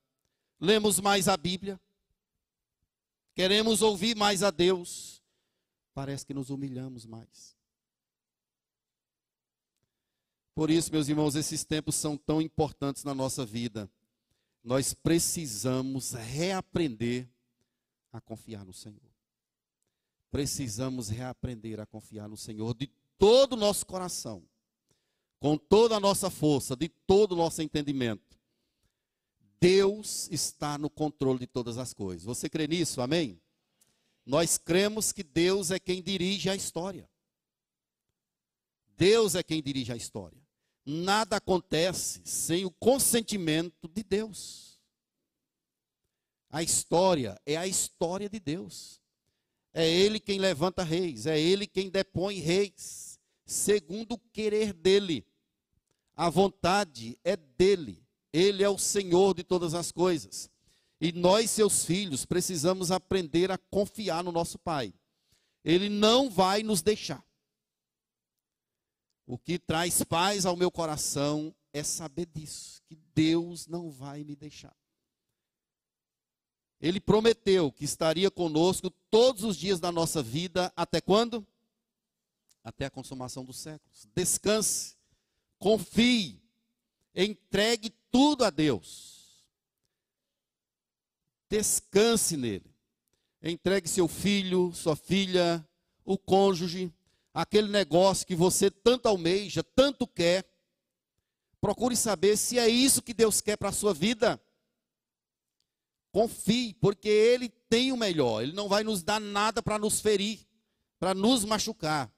[0.59, 1.79] lemos mais a Bíblia,
[3.33, 5.21] queremos ouvir mais a Deus,
[5.93, 7.55] parece que nos humilhamos mais.
[10.55, 13.91] Por isso, meus irmãos, esses tempos são tão importantes na nossa vida.
[14.63, 17.27] Nós precisamos reaprender
[18.11, 19.01] a confiar no Senhor.
[20.31, 24.43] Precisamos reaprender a confiar no Senhor de todo o nosso coração,
[25.39, 28.37] com toda a nossa força, de todo o nosso entendimento.
[29.59, 32.23] Deus está no controle de todas as coisas.
[32.23, 33.01] Você crê nisso?
[33.01, 33.41] Amém?
[34.25, 37.09] Nós cremos que Deus é quem dirige a história.
[38.97, 40.37] Deus é quem dirige a história.
[40.85, 44.79] Nada acontece sem o consentimento de Deus.
[46.49, 49.01] A história é a história de Deus.
[49.73, 53.04] É Ele quem levanta reis, é Ele quem depõe reis,
[53.45, 55.25] segundo o querer dEle.
[56.15, 58.03] A vontade é dEle.
[58.33, 60.49] Ele é o Senhor de todas as coisas.
[60.99, 64.93] E nós, seus filhos, precisamos aprender a confiar no nosso Pai.
[65.63, 67.25] Ele não vai nos deixar.
[69.27, 74.35] O que traz paz ao meu coração é saber disso, que Deus não vai me
[74.35, 74.75] deixar.
[76.79, 81.45] Ele prometeu que estaria conosco todos os dias da nossa vida, até quando?
[82.65, 84.07] Até a consumação dos séculos.
[84.15, 84.97] Descanse,
[85.59, 86.41] confie,
[87.13, 89.45] entregue tudo a Deus.
[91.47, 92.75] Descanse nele.
[93.43, 95.63] Entregue seu filho, sua filha,
[96.03, 96.91] o cônjuge,
[97.31, 100.43] aquele negócio que você tanto almeja, tanto quer.
[101.61, 104.41] Procure saber se é isso que Deus quer para a sua vida.
[106.11, 108.41] Confie, porque Ele tem o melhor.
[108.41, 110.47] Ele não vai nos dar nada para nos ferir,
[110.97, 112.14] para nos machucar.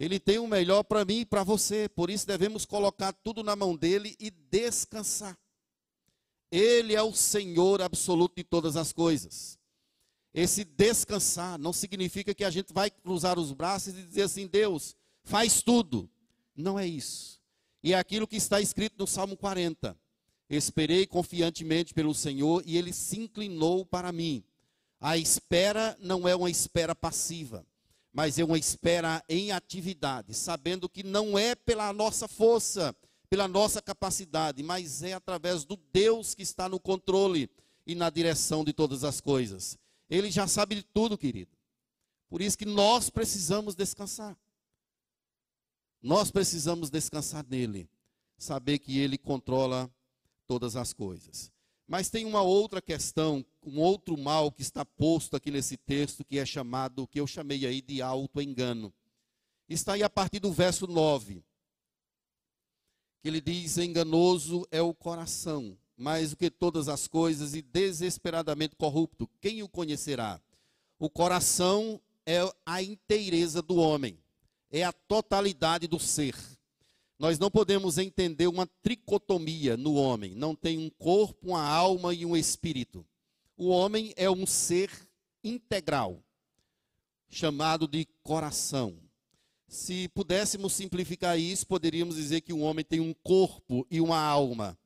[0.00, 3.54] Ele tem o melhor para mim e para você, por isso devemos colocar tudo na
[3.54, 5.38] mão dele e descansar.
[6.50, 9.58] Ele é o Senhor absoluto de todas as coisas.
[10.32, 14.96] Esse descansar não significa que a gente vai cruzar os braços e dizer assim: Deus,
[15.22, 16.08] faz tudo.
[16.56, 17.38] Não é isso.
[17.82, 19.94] E é aquilo que está escrito no Salmo 40.
[20.48, 24.42] Esperei confiantemente pelo Senhor e ele se inclinou para mim.
[24.98, 27.66] A espera não é uma espera passiva
[28.12, 32.94] mas é uma espera em atividade, sabendo que não é pela nossa força,
[33.28, 37.48] pela nossa capacidade, mas é através do Deus que está no controle
[37.86, 39.78] e na direção de todas as coisas.
[40.08, 41.56] Ele já sabe de tudo, querido.
[42.28, 44.36] Por isso que nós precisamos descansar.
[46.02, 47.88] Nós precisamos descansar nele,
[48.36, 49.92] saber que ele controla
[50.46, 51.52] todas as coisas.
[51.90, 56.38] Mas tem uma outra questão, um outro mal que está posto aqui nesse texto, que
[56.38, 58.94] é chamado, que eu chamei aí de auto-engano.
[59.68, 61.42] Está aí a partir do verso 9.
[63.20, 68.76] Que ele diz: enganoso é o coração, mais do que todas as coisas, e desesperadamente
[68.76, 69.28] corrupto.
[69.40, 70.40] Quem o conhecerá?
[70.96, 74.16] O coração é a inteireza do homem,
[74.70, 76.36] é a totalidade do ser.
[77.20, 80.34] Nós não podemos entender uma tricotomia no homem.
[80.34, 83.04] Não tem um corpo, uma alma e um espírito.
[83.58, 84.90] O homem é um ser
[85.44, 86.24] integral,
[87.28, 88.96] chamado de coração.
[89.68, 94.78] Se pudéssemos simplificar isso, poderíamos dizer que o homem tem um corpo e uma alma,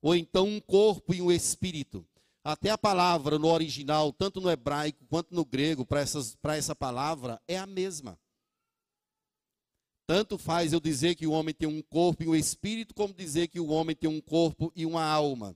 [0.00, 2.02] ou então um corpo e um espírito.
[2.42, 7.58] Até a palavra no original, tanto no hebraico quanto no grego, para essa palavra, é
[7.58, 8.18] a mesma.
[10.08, 13.46] Tanto faz eu dizer que o homem tem um corpo e um espírito, como dizer
[13.48, 15.54] que o homem tem um corpo e uma alma.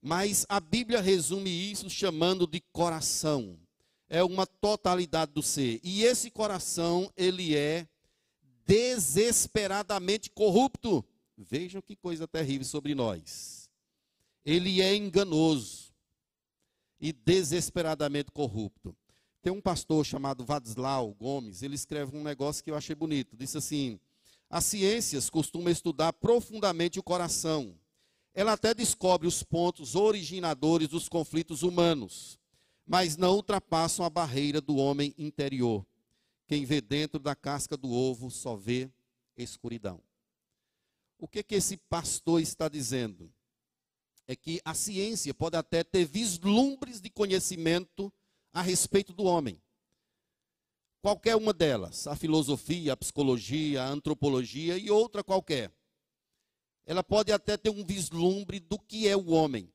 [0.00, 3.58] Mas a Bíblia resume isso chamando de coração.
[4.08, 5.80] É uma totalidade do ser.
[5.82, 7.88] E esse coração, ele é
[8.64, 11.04] desesperadamente corrupto.
[11.36, 13.68] Vejam que coisa terrível sobre nós.
[14.44, 15.92] Ele é enganoso
[17.00, 18.96] e desesperadamente corrupto.
[19.40, 23.36] Tem um pastor chamado Vadislau Gomes, ele escreve um negócio que eu achei bonito.
[23.36, 24.00] Disse assim:
[24.50, 27.74] As ciências costumam estudar profundamente o coração.
[28.34, 32.38] ela até descobre os pontos originadores dos conflitos humanos,
[32.86, 35.84] mas não ultrapassam a barreira do homem interior.
[36.46, 38.90] Quem vê dentro da casca do ovo só vê
[39.36, 40.00] escuridão.
[41.18, 43.30] O que que esse pastor está dizendo?
[44.26, 48.12] É que a ciência pode até ter vislumbres de conhecimento
[48.52, 49.60] a respeito do homem.
[51.00, 55.72] Qualquer uma delas, a filosofia, a psicologia, a antropologia e outra qualquer.
[56.84, 59.72] Ela pode até ter um vislumbre do que é o homem.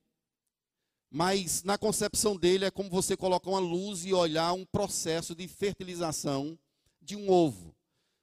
[1.10, 5.48] Mas na concepção dele é como você colocar uma luz e olhar um processo de
[5.48, 6.58] fertilização
[7.00, 7.76] de um ovo.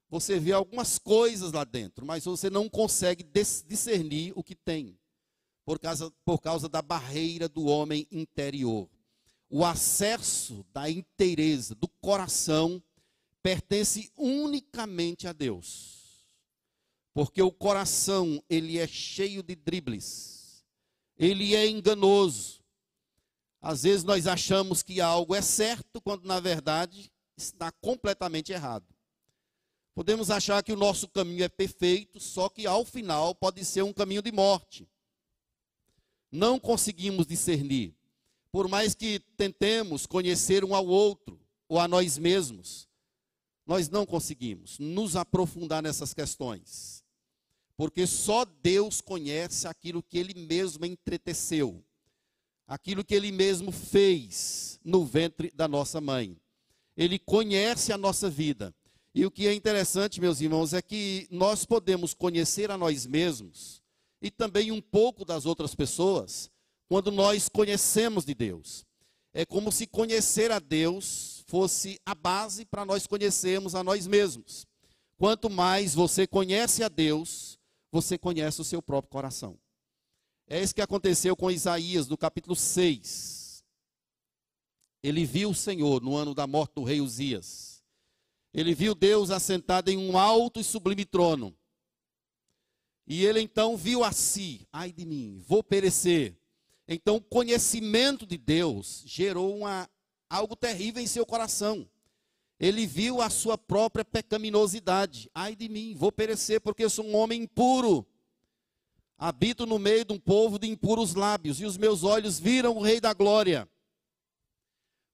[0.09, 4.99] Você vê algumas coisas lá dentro, mas você não consegue discernir o que tem,
[5.65, 8.91] por causa, por causa da barreira do homem interior.
[9.51, 12.81] O acesso da inteireza, do coração,
[13.43, 16.25] pertence unicamente a Deus.
[17.13, 20.65] Porque o coração, ele é cheio de dribles.
[21.19, 22.61] Ele é enganoso.
[23.61, 28.87] Às vezes nós achamos que algo é certo, quando na verdade está completamente errado.
[29.95, 33.93] Podemos achar que o nosso caminho é perfeito, só que ao final pode ser um
[33.93, 34.89] caminho de morte.
[36.31, 37.95] Não conseguimos discernir.
[38.53, 41.39] Por mais que tentemos conhecer um ao outro
[41.69, 42.89] ou a nós mesmos,
[43.65, 47.05] nós não conseguimos nos aprofundar nessas questões.
[47.77, 51.83] Porque só Deus conhece aquilo que Ele mesmo entreteceu,
[52.67, 56.37] aquilo que Ele mesmo fez no ventre da nossa mãe.
[56.97, 58.75] Ele conhece a nossa vida.
[59.15, 63.81] E o que é interessante, meus irmãos, é que nós podemos conhecer a nós mesmos
[64.21, 66.51] e também um pouco das outras pessoas
[66.91, 68.85] quando nós conhecemos de Deus.
[69.33, 74.67] É como se conhecer a Deus fosse a base para nós conhecermos a nós mesmos.
[75.17, 77.61] Quanto mais você conhece a Deus,
[77.93, 79.57] você conhece o seu próprio coração.
[80.49, 83.65] É isso que aconteceu com Isaías no capítulo 6.
[85.01, 87.85] Ele viu o Senhor no ano da morte do rei Uzias.
[88.53, 91.57] Ele viu Deus assentado em um alto e sublime trono.
[93.07, 96.40] E ele então viu a si: ai de mim, vou perecer.
[96.93, 99.89] Então, o conhecimento de Deus gerou uma
[100.29, 101.89] algo terrível em seu coração.
[102.59, 105.31] Ele viu a sua própria pecaminosidade.
[105.33, 108.05] Ai de mim, vou perecer porque sou um homem impuro.
[109.17, 112.83] Habito no meio de um povo de impuros lábios, e os meus olhos viram o
[112.83, 113.69] Rei da Glória.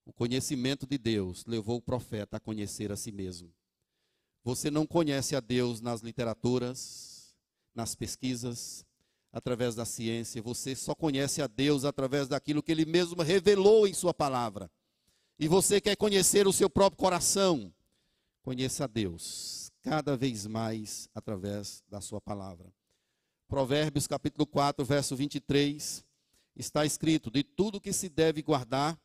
[0.07, 3.53] O conhecimento de Deus levou o profeta a conhecer a si mesmo.
[4.43, 7.37] Você não conhece a Deus nas literaturas,
[7.75, 8.86] nas pesquisas,
[9.37, 13.93] através da ciência, você só conhece a Deus através daquilo que Ele mesmo revelou em
[13.93, 14.71] Sua palavra
[15.39, 17.73] e você quer conhecer o seu próprio coração,
[18.43, 22.73] conheça a Deus cada vez mais através da sua palavra.
[23.47, 26.03] Provérbios capítulo 4, verso 23,
[26.57, 28.99] está escrito: De tudo que se deve guardar,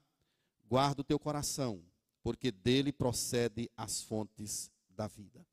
[0.70, 1.84] guarda o teu coração,
[2.24, 5.46] porque dele procede as fontes da vida.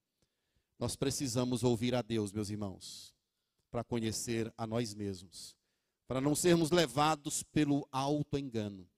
[0.78, 3.12] Nós precisamos ouvir a Deus, meus irmãos,
[3.70, 5.56] para conhecer a nós mesmos,
[6.06, 8.88] para não sermos levados pelo alto engano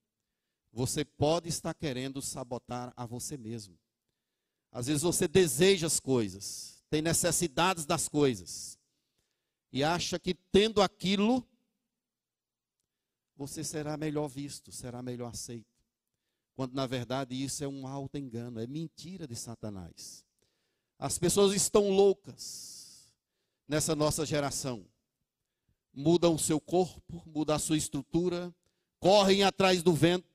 [0.71, 3.77] você pode estar querendo sabotar a você mesmo.
[4.71, 8.79] Às vezes você deseja as coisas, tem necessidades das coisas,
[9.71, 11.45] e acha que tendo aquilo,
[13.35, 15.65] você será melhor visto, será melhor aceito.
[16.55, 20.25] Quando na verdade isso é um alto engano, é mentira de Satanás.
[20.97, 22.80] As pessoas estão loucas
[23.71, 24.85] nessa nossa geração.
[25.93, 28.53] Mudam o seu corpo, mudam a sua estrutura,
[28.99, 30.29] correm atrás do vento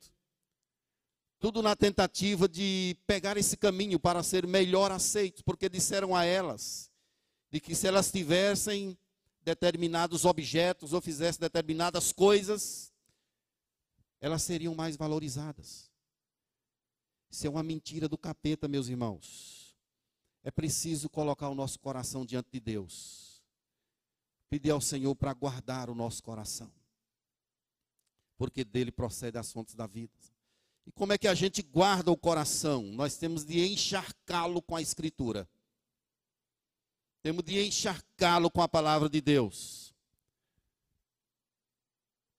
[1.39, 6.91] tudo na tentativa de pegar esse caminho para ser melhor aceitos, porque disseram a elas
[7.51, 8.99] de que se elas tivessem
[9.43, 12.91] determinados objetos ou fizessem determinadas coisas,
[14.21, 15.91] elas seriam mais valorizadas.
[17.31, 19.56] Isso é uma mentira do capeta, meus irmãos.
[20.47, 23.43] É preciso colocar o nosso coração diante de Deus.
[24.49, 26.71] Pedir ao Senhor para guardar o nosso coração.
[28.39, 30.13] Porque dele procede as fontes da vida.
[30.87, 32.85] E como é que a gente guarda o coração?
[32.93, 35.49] Nós temos de encharcá-lo com a Escritura.
[37.25, 39.93] Temos de encharcá-lo com a palavra de Deus.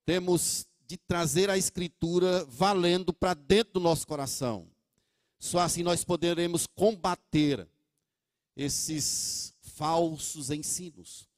[0.05, 4.65] Temos de trazer a Escritura valendo para dentro do nosso coração.
[5.37, 7.67] Só assim nós poderemos combater
[8.57, 11.29] esses falsos ensinos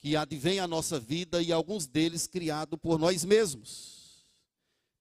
[0.00, 4.26] que advêm à nossa vida e alguns deles criados por nós mesmos.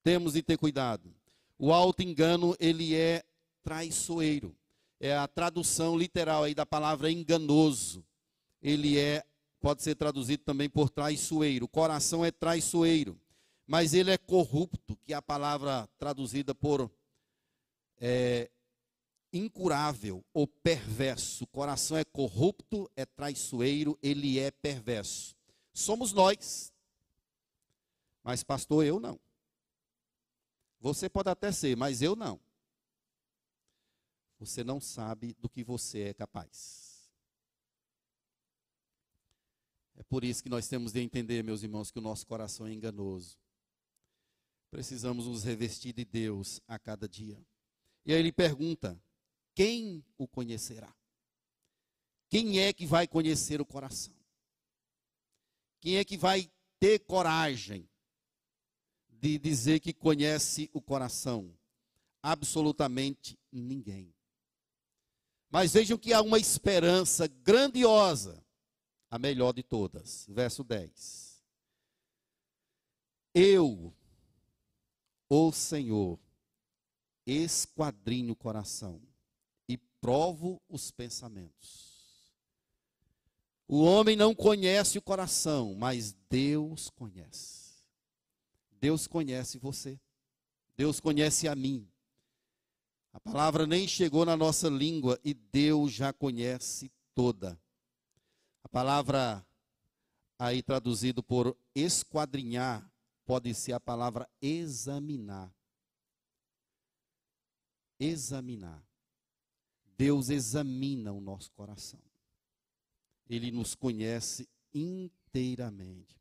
[0.04, 1.12] Temos de ter cuidado.
[1.58, 3.24] O alto engano, ele é
[3.64, 4.56] traiçoeiro.
[5.00, 8.06] É a tradução literal aí da palavra enganoso.
[8.62, 9.24] Ele é
[9.60, 11.66] pode ser traduzido também por traiçoeiro.
[11.66, 13.20] O coração é traiçoeiro,
[13.68, 16.90] mas ele é corrupto, que é a palavra traduzida por
[18.00, 18.50] é,
[19.32, 21.44] incurável ou perverso.
[21.44, 25.36] O coração é corrupto, é traiçoeiro, ele é perverso.
[25.74, 26.74] Somos nós.
[28.24, 29.20] Mas, pastor, eu não.
[30.80, 32.40] Você pode até ser, mas eu não.
[34.40, 37.10] Você não sabe do que você é capaz.
[39.98, 42.72] É por isso que nós temos de entender, meus irmãos, que o nosso coração é
[42.72, 43.38] enganoso.
[44.72, 47.38] Precisamos nos revestir de Deus a cada dia.
[48.06, 48.98] E aí ele pergunta:
[49.60, 50.96] quem o conhecerá?
[52.30, 54.16] Quem é que vai conhecer o coração?
[55.82, 56.50] Quem é que vai
[56.80, 57.86] ter coragem
[59.10, 61.54] de dizer que conhece o coração?
[62.24, 64.16] Absolutamente ninguém.
[65.50, 68.42] Mas vejam que há uma esperança grandiosa,
[69.12, 70.26] a melhor de todas.
[70.30, 71.44] Verso 10.
[73.34, 73.94] Eu,
[75.28, 76.18] o Senhor,
[77.26, 79.09] esquadrinho o coração
[80.02, 81.90] provo os pensamentos.
[83.68, 87.84] O homem não conhece o coração, mas Deus conhece.
[88.82, 90.00] Deus conhece você.
[90.76, 91.88] Deus conhece a mim.
[93.14, 97.60] A palavra nem chegou na nossa língua e Deus já conhece toda.
[98.64, 99.46] A palavra
[100.38, 102.90] aí traduzido por esquadrinhar
[103.26, 105.54] pode ser a palavra examinar.
[108.00, 108.89] Examinar.
[110.00, 112.00] Deus examina o nosso coração.
[113.30, 116.16] Ele nos conhece inteiramente.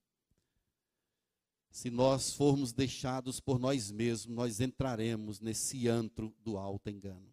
[1.71, 7.33] Se nós formos deixados por nós mesmos, nós entraremos nesse antro do alto engano.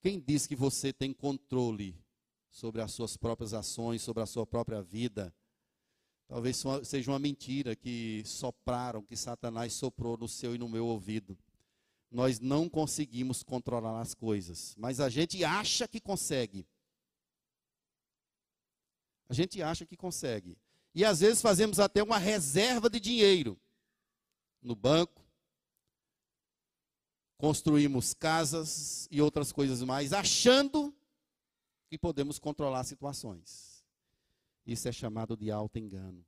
[0.00, 1.94] Quem diz que você tem controle
[2.50, 5.32] sobre as suas próprias ações, sobre a sua própria vida?
[6.26, 11.38] Talvez seja uma mentira que sopraram, que Satanás soprou no seu e no meu ouvido.
[12.10, 16.66] Nós não conseguimos controlar as coisas, mas a gente acha que consegue.
[19.28, 20.56] A gente acha que consegue.
[20.94, 23.60] E às vezes fazemos até uma reserva de dinheiro
[24.62, 25.22] no banco.
[27.36, 30.92] Construímos casas e outras coisas mais, achando
[31.88, 33.84] que podemos controlar situações.
[34.66, 36.24] Isso é chamado de alto engano.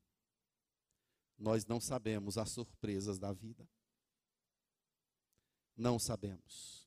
[1.36, 3.66] Nós não sabemos as surpresas da vida.
[5.80, 6.86] Não sabemos.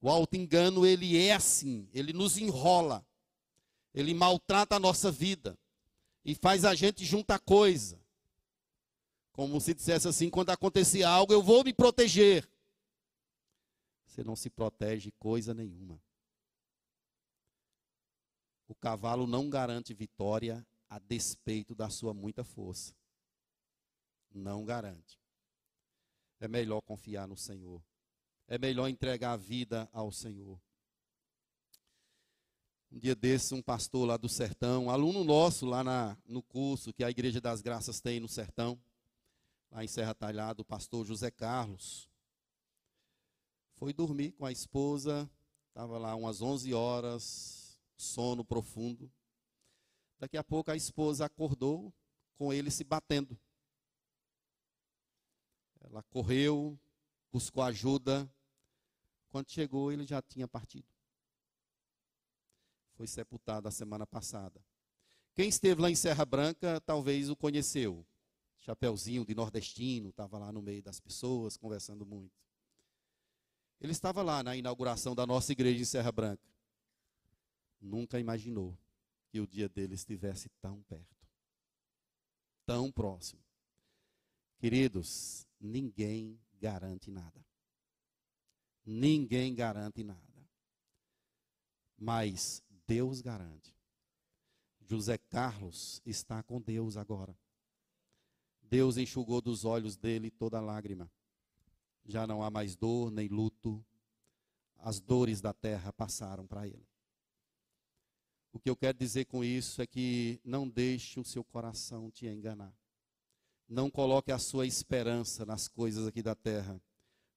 [0.00, 3.06] O alto engano, ele é assim, ele nos enrola.
[3.94, 5.56] Ele maltrata a nossa vida
[6.24, 8.02] e faz a gente juntar coisa.
[9.30, 12.50] Como se dissesse assim: quando acontecer algo, eu vou me proteger.
[14.06, 16.02] Você não se protege coisa nenhuma.
[18.66, 22.92] O cavalo não garante vitória a despeito da sua muita força.
[24.34, 25.23] Não garante.
[26.44, 27.82] É melhor confiar no Senhor.
[28.46, 30.60] É melhor entregar a vida ao Senhor.
[32.92, 37.02] Um dia desse, um pastor lá do sertão, aluno nosso lá na, no curso que
[37.02, 38.78] a Igreja das Graças tem no sertão,
[39.70, 42.10] lá em Serra Talhada, o pastor José Carlos,
[43.76, 45.28] foi dormir com a esposa,
[45.68, 49.10] estava lá umas 11 horas, sono profundo.
[50.18, 51.90] Daqui a pouco a esposa acordou
[52.36, 53.34] com ele se batendo.
[55.94, 56.78] Ela correu,
[57.32, 58.30] buscou ajuda.
[59.30, 60.94] Quando chegou, ele já tinha partido
[62.94, 64.60] foi sepultado a semana passada.
[65.34, 68.06] Quem esteve lá em Serra Branca talvez o conheceu.
[68.60, 72.32] Chapeuzinho de nordestino, estava lá no meio das pessoas, conversando muito.
[73.80, 76.48] Ele estava lá na inauguração da nossa igreja em Serra Branca.
[77.80, 78.78] Nunca imaginou
[79.28, 81.28] que o dia dele estivesse tão perto,
[82.64, 83.42] tão próximo.
[84.56, 87.44] Queridos, ninguém garante nada.
[88.84, 90.20] Ninguém garante nada.
[91.96, 93.74] Mas Deus garante.
[94.86, 97.36] José Carlos está com Deus agora.
[98.62, 101.10] Deus enxugou dos olhos dele toda lágrima.
[102.04, 103.84] Já não há mais dor nem luto.
[104.76, 106.86] As dores da terra passaram para ele.
[108.52, 112.26] O que eu quero dizer com isso é que não deixe o seu coração te
[112.26, 112.72] enganar.
[113.68, 116.80] Não coloque a sua esperança nas coisas aqui da terra.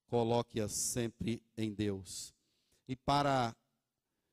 [0.07, 2.33] Coloque-a sempre em Deus.
[2.87, 3.55] E para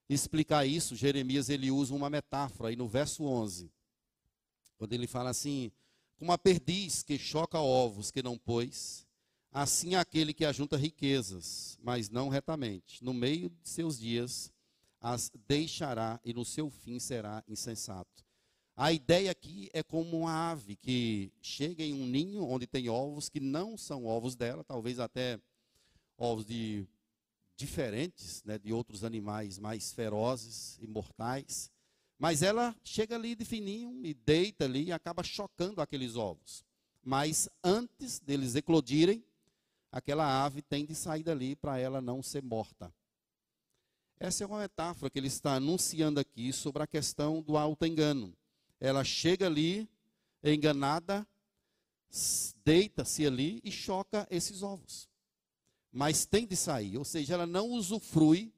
[0.09, 3.71] explicar isso, Jeremias ele usa uma metáfora aí no verso 11.
[4.77, 5.73] Quando ele fala assim:
[6.17, 9.07] como a perdiz que choca ovos que não pôs,
[9.53, 14.53] assim aquele que ajunta riquezas, mas não retamente, no meio de seus dias
[15.01, 18.25] as deixará e no seu fim será insensato.
[18.77, 23.29] A ideia aqui é como uma ave que chega em um ninho onde tem ovos
[23.29, 25.39] que não são ovos dela, talvez até
[26.19, 26.85] ovos de
[27.57, 31.71] diferentes, né, de outros animais mais ferozes e mortais.
[32.19, 36.65] Mas ela chega ali de fininho e deita ali e acaba chocando aqueles ovos.
[37.01, 39.25] Mas antes deles eclodirem,
[39.93, 42.93] aquela ave tem de sair dali para ela não ser morta.
[44.19, 48.35] Essa é uma metáfora que ele está anunciando aqui sobre a questão do auto-engano.
[48.85, 49.89] Ela chega ali,
[50.43, 51.27] enganada,
[52.63, 55.09] deita-se ali e choca esses ovos.
[55.91, 58.53] Mas tem de sair, ou seja, ela não usufrui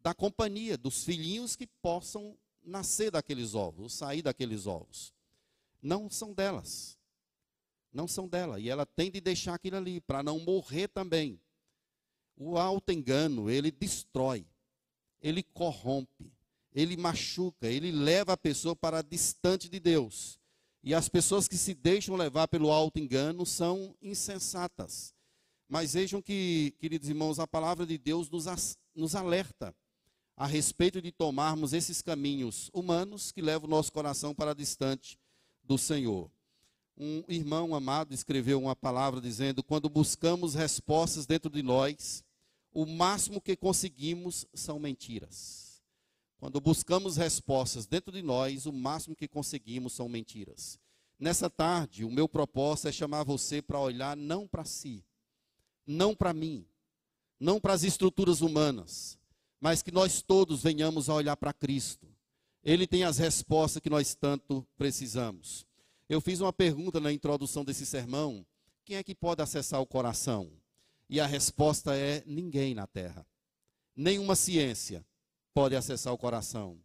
[0.00, 5.14] da companhia dos filhinhos que possam nascer daqueles ovos, sair daqueles ovos.
[5.80, 6.98] Não são delas.
[7.92, 8.58] Não são dela.
[8.58, 11.40] E ela tem de deixar aquilo ali, para não morrer também.
[12.36, 14.44] O alto engano, ele destrói,
[15.22, 16.35] ele corrompe,
[16.76, 20.38] ele machuca, ele leva a pessoa para distante de Deus.
[20.84, 25.14] E as pessoas que se deixam levar pelo alto engano são insensatas.
[25.66, 28.44] Mas vejam que, queridos irmãos, a palavra de Deus nos,
[28.94, 29.74] nos alerta
[30.36, 35.18] a respeito de tomarmos esses caminhos humanos que levam o nosso coração para distante
[35.64, 36.30] do Senhor.
[36.94, 42.22] Um irmão amado escreveu uma palavra dizendo: quando buscamos respostas dentro de nós,
[42.70, 45.65] o máximo que conseguimos são mentiras.
[46.38, 50.78] Quando buscamos respostas dentro de nós, o máximo que conseguimos são mentiras.
[51.18, 55.02] Nessa tarde, o meu propósito é chamar você para olhar não para si,
[55.86, 56.66] não para mim,
[57.40, 59.18] não para as estruturas humanas,
[59.58, 62.06] mas que nós todos venhamos a olhar para Cristo.
[62.62, 65.66] Ele tem as respostas que nós tanto precisamos.
[66.08, 68.44] Eu fiz uma pergunta na introdução desse sermão:
[68.84, 70.50] quem é que pode acessar o coração?
[71.08, 73.26] E a resposta é: ninguém na terra.
[73.94, 75.04] Nenhuma ciência
[75.56, 76.78] pode acessar o coração.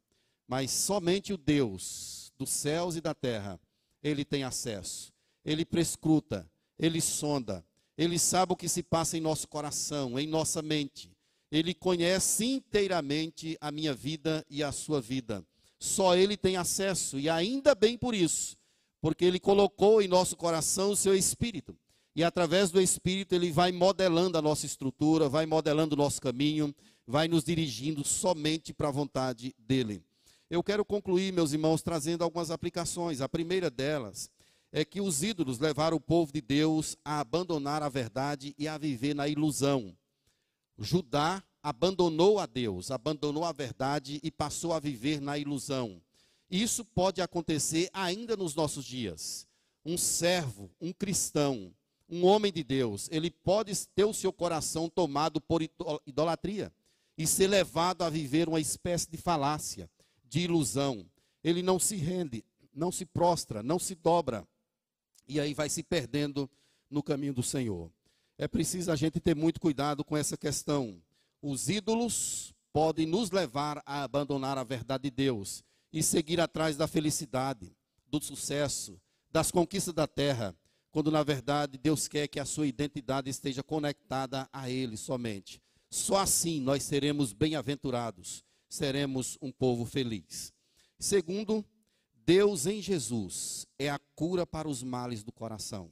[0.48, 3.60] Mas somente o Deus dos céus e da terra,
[4.02, 5.12] ele tem acesso.
[5.44, 6.50] Ele prescruta,
[6.80, 7.66] ele sonda,
[7.98, 11.12] ele sabe o que se passa em nosso coração, em nossa mente.
[11.52, 15.46] Ele conhece inteiramente a minha vida e a sua vida.
[15.78, 18.56] Só Ele tem acesso, e ainda bem por isso,
[19.02, 21.76] porque Ele colocou em nosso coração o seu Espírito.
[22.16, 26.74] E através do Espírito, Ele vai modelando a nossa estrutura, vai modelando o nosso caminho,
[27.06, 30.04] vai nos dirigindo somente para a vontade dEle.
[30.50, 33.22] Eu quero concluir, meus irmãos, trazendo algumas aplicações.
[33.22, 34.30] A primeira delas
[34.72, 38.78] é que os ídolos levaram o povo de Deus a abandonar a verdade e a
[38.78, 39.96] viver na ilusão.
[40.78, 46.02] Judá abandonou a Deus, abandonou a verdade e passou a viver na ilusão.
[46.50, 49.48] Isso pode acontecer ainda nos nossos dias.
[49.86, 51.74] Um servo, um cristão,
[52.10, 55.62] um homem de Deus, ele pode ter o seu coração tomado por
[56.06, 56.74] idolatria
[57.22, 59.90] e ser levado a viver uma espécie de falácia,
[60.24, 61.06] de ilusão.
[61.44, 62.44] Ele não se rende,
[62.74, 64.48] não se prostra, não se dobra.
[65.28, 66.50] E aí vai se perdendo
[66.90, 67.92] no caminho do Senhor
[68.42, 71.00] é preciso a gente ter muito cuidado com essa questão.
[71.44, 75.64] Os ídolos podem nos levar a abandonar a verdade de Deus
[75.94, 77.72] e seguir atrás da felicidade,
[78.08, 79.00] do sucesso,
[79.30, 80.56] das conquistas da terra,
[80.90, 85.62] quando na verdade Deus quer que a sua identidade esteja conectada a Ele somente.
[85.92, 90.54] Só assim nós seremos bem-aventurados, seremos um povo feliz.
[90.98, 91.66] Segundo,
[92.26, 95.92] Deus em Jesus é a cura para os males do coração.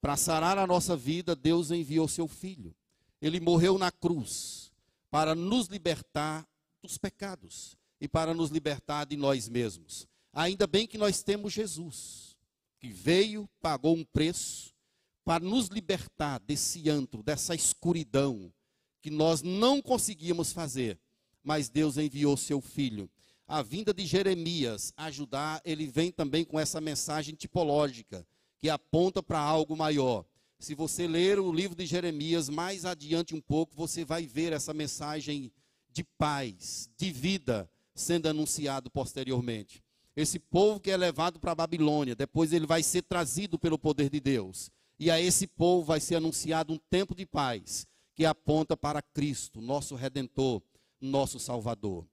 [0.00, 2.72] Para sarar a nossa vida, Deus enviou seu filho.
[3.20, 4.70] Ele morreu na cruz
[5.10, 6.46] para nos libertar
[6.80, 10.06] dos pecados e para nos libertar de nós mesmos.
[10.32, 12.36] Ainda bem que nós temos Jesus,
[12.78, 14.72] que veio, pagou um preço
[15.24, 18.52] para nos libertar desse antro, dessa escuridão
[19.02, 20.98] que nós não conseguíamos fazer,
[21.42, 23.10] mas Deus enviou seu filho.
[23.46, 28.24] A vinda de Jeremias ajudar, ele vem também com essa mensagem tipológica
[28.60, 30.24] que aponta para algo maior.
[30.58, 34.72] Se você ler o livro de Jeremias mais adiante um pouco, você vai ver essa
[34.72, 35.50] mensagem
[35.90, 39.82] de paz, de vida sendo anunciado posteriormente.
[40.14, 44.08] Esse povo que é levado para a Babilônia, depois ele vai ser trazido pelo poder
[44.08, 44.70] de Deus.
[44.98, 49.60] E a esse povo vai ser anunciado um tempo de paz, que aponta para Cristo,
[49.60, 50.62] nosso redentor,
[51.00, 52.06] nosso Salvador.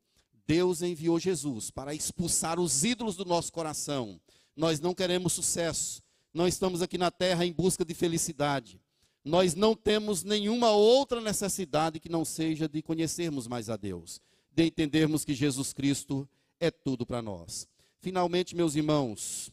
[0.48, 4.20] Deus enviou Jesus para expulsar os ídolos do nosso coração.
[4.56, 6.02] Nós não queremos sucesso,
[6.34, 8.82] não estamos aqui na terra em busca de felicidade.
[9.24, 14.22] Nós não temos nenhuma outra necessidade que não seja de conhecermos mais a Deus,
[14.52, 16.28] de entendermos que Jesus Cristo
[16.60, 17.68] é tudo para nós.
[18.00, 19.52] Finalmente, meus irmãos,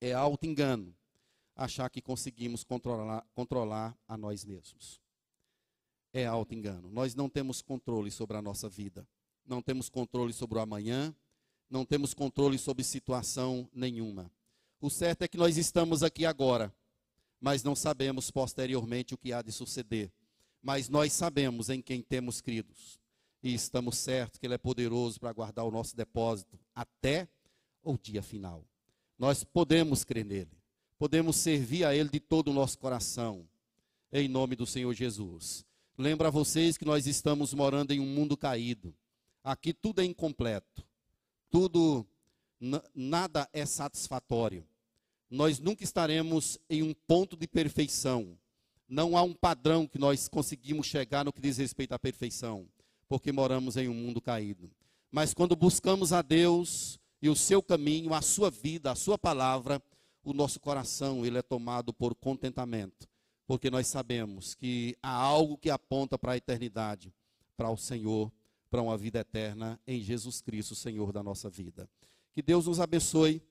[0.00, 0.94] é alto engano
[1.54, 5.00] achar que conseguimos controlar, controlar a nós mesmos.
[6.12, 6.90] É alto engano.
[6.90, 9.06] Nós não temos controle sobre a nossa vida.
[9.48, 11.14] Não temos controle sobre o amanhã,
[11.70, 14.30] não temos controle sobre situação nenhuma.
[14.80, 16.72] O certo é que nós estamos aqui agora,
[17.40, 20.12] mas não sabemos posteriormente o que há de suceder.
[20.62, 23.00] Mas nós sabemos em quem temos cridos.
[23.42, 27.28] E estamos certos que Ele é poderoso para guardar o nosso depósito até
[27.82, 28.64] o dia final.
[29.18, 30.58] Nós podemos crer nele,
[30.98, 33.48] podemos servir a Ele de todo o nosso coração,
[34.12, 35.64] em nome do Senhor Jesus.
[36.00, 38.94] Lembra a vocês que nós estamos morando em um mundo caído.
[39.42, 40.86] Aqui tudo é incompleto,
[41.50, 42.06] tudo,
[42.94, 44.64] nada é satisfatório.
[45.28, 48.38] Nós nunca estaremos em um ponto de perfeição.
[48.88, 52.68] Não há um padrão que nós conseguimos chegar no que diz respeito à perfeição,
[53.08, 54.70] porque moramos em um mundo caído.
[55.10, 59.82] Mas quando buscamos a Deus, e o seu caminho, a sua vida, a sua palavra,
[60.22, 63.08] o nosso coração ele é tomado por contentamento,
[63.48, 67.10] porque nós sabemos que há algo que aponta para a eternidade,
[67.56, 68.30] para o Senhor,
[68.70, 71.88] para uma vida eterna em Jesus Cristo, Senhor da nossa vida.
[72.34, 73.42] Que Deus nos abençoe,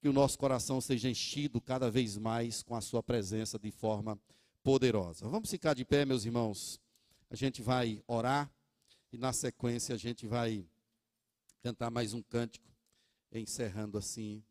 [0.00, 4.18] que o nosso coração seja enchido cada vez mais com a sua presença de forma
[4.62, 5.28] poderosa.
[5.28, 6.80] Vamos ficar de pé, meus irmãos.
[7.28, 8.50] A gente vai orar
[9.12, 10.64] e na sequência a gente vai
[11.62, 12.66] cantar mais um cântico
[13.30, 14.42] encerrando assim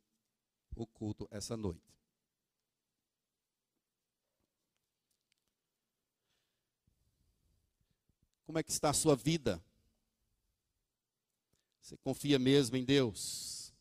[0.76, 1.92] o culto essa noite.
[8.52, 9.64] Como é que está a sua vida?
[11.82, 13.74] Você confia mesmo em Deus?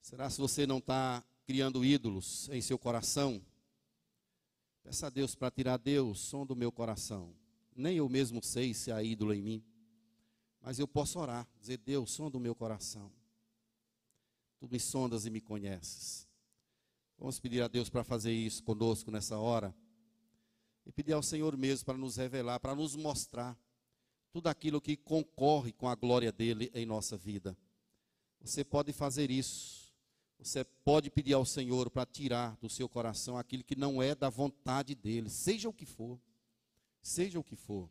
[0.00, 3.44] Será se você não está criando ídolos em seu coração?
[4.84, 7.34] Peça a Deus para tirar Deus, som do meu coração.
[7.74, 9.64] Nem eu mesmo sei se há ídolo em mim.
[10.60, 13.10] Mas eu posso orar, dizer: Deus, sonda o meu coração.
[14.60, 16.28] Tu me sondas e me conheces.
[17.18, 19.74] Vamos pedir a Deus para fazer isso conosco nessa hora.
[20.88, 23.56] E pedir ao Senhor mesmo para nos revelar, para nos mostrar
[24.32, 27.56] tudo aquilo que concorre com a glória dele em nossa vida.
[28.40, 29.94] Você pode fazer isso.
[30.40, 34.28] Você pode pedir ao Senhor para tirar do seu coração aquilo que não é da
[34.28, 36.18] vontade dele, seja o que for.
[37.00, 37.88] Seja o que for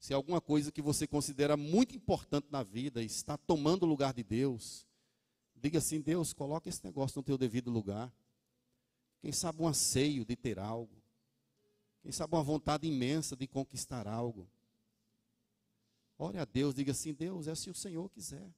[0.00, 4.24] se alguma coisa que você considera muito importante na vida está tomando o lugar de
[4.24, 4.88] Deus,
[5.54, 8.10] diga assim: Deus, coloca esse negócio no teu devido lugar.
[9.20, 10.99] Quem sabe um anseio de ter algo.
[12.02, 14.48] Quem sabe uma vontade imensa de conquistar algo.
[16.18, 18.50] Ore a Deus, diga assim: Deus, é se o Senhor quiser.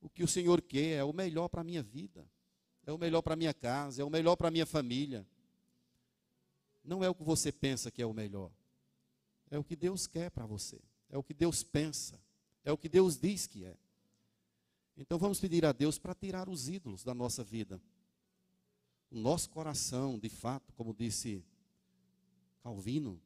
[0.00, 2.28] O que o Senhor quer é o melhor para a minha vida,
[2.84, 5.26] é o melhor para a minha casa, é o melhor para a minha família.
[6.84, 8.50] Não é o que você pensa que é o melhor.
[9.50, 10.80] É o que Deus quer para você.
[11.08, 12.20] É o que Deus pensa.
[12.64, 13.76] É o que Deus diz que é.
[14.96, 17.80] Então vamos pedir a Deus para tirar os ídolos da nossa vida.
[19.10, 21.44] O nosso coração, de fato, como disse
[22.64, 23.20] Calvino,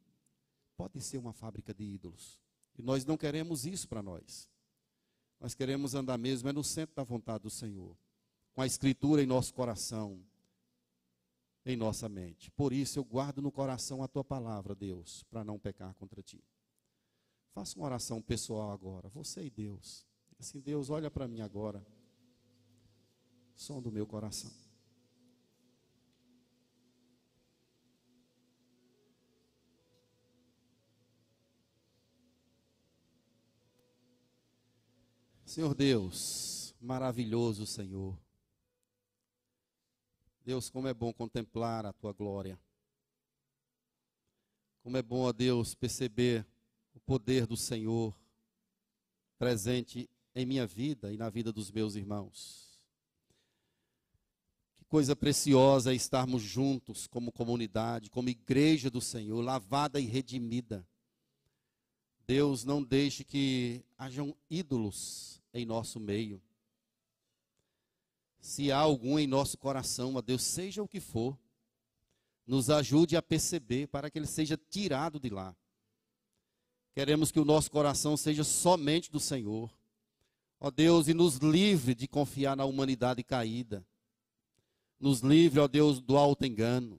[0.77, 2.41] pode ser uma fábrica de ídolos.
[2.77, 4.51] E nós não queremos isso para nós.
[5.39, 7.97] Nós queremos andar mesmo é no centro da vontade do Senhor,
[8.53, 10.21] com a escritura em nosso coração,
[11.65, 12.51] em nossa mente.
[12.51, 16.43] Por isso eu guardo no coração a tua palavra, Deus, para não pecar contra ti.
[17.53, 20.05] Faça uma oração pessoal agora, você e Deus.
[20.37, 21.87] Assim, Deus, olha para mim agora.
[23.55, 24.51] Som do meu coração.
[35.49, 38.15] Senhor Deus, maravilhoso Senhor.
[40.45, 42.61] Deus, como é bom contemplar a tua glória.
[44.83, 46.47] Como é bom, ó Deus, perceber
[46.93, 48.15] o poder do Senhor
[49.39, 52.79] presente em minha vida e na vida dos meus irmãos.
[54.77, 60.87] Que coisa preciosa é estarmos juntos como comunidade, como igreja do Senhor, lavada e redimida.
[62.29, 66.41] Deus, não deixe que hajam ídolos em nosso meio
[68.49, 71.39] se há algum em nosso coração, ó Deus, seja o que for,
[72.47, 75.55] nos ajude a perceber para que ele seja tirado de lá.
[76.95, 79.71] Queremos que o nosso coração seja somente do Senhor.
[80.59, 83.87] Ó Deus, e nos livre de confiar na humanidade caída.
[84.99, 86.99] Nos livre, ó Deus, do alto engano.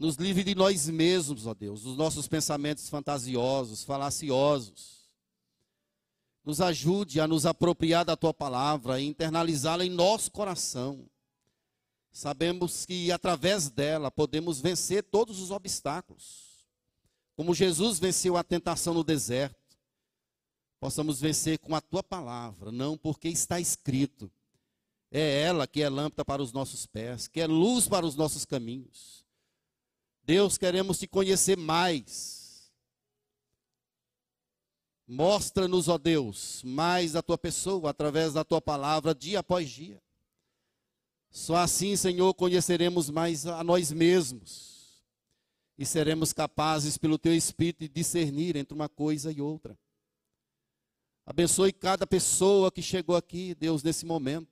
[0.00, 5.00] Nos livre de nós mesmos, ó Deus, dos nossos pensamentos fantasiosos, falaciosos
[6.44, 11.06] nos ajude a nos apropriar da tua palavra e internalizá-la em nosso coração.
[12.10, 16.66] Sabemos que através dela podemos vencer todos os obstáculos.
[17.36, 19.76] Como Jesus venceu a tentação no deserto,
[20.80, 24.30] possamos vencer com a tua palavra, não porque está escrito.
[25.12, 28.46] É ela que é lâmpada para os nossos pés, que é luz para os nossos
[28.46, 29.24] caminhos.
[30.22, 32.40] Deus, queremos te conhecer mais
[35.12, 40.00] Mostra-nos, ó Deus, mais a tua pessoa através da tua palavra dia após dia.
[41.32, 45.02] Só assim, Senhor, conheceremos mais a nós mesmos
[45.76, 49.76] e seremos capazes, pelo teu Espírito, de discernir entre uma coisa e outra.
[51.26, 54.48] Abençoe cada pessoa que chegou aqui, Deus, nesse momento.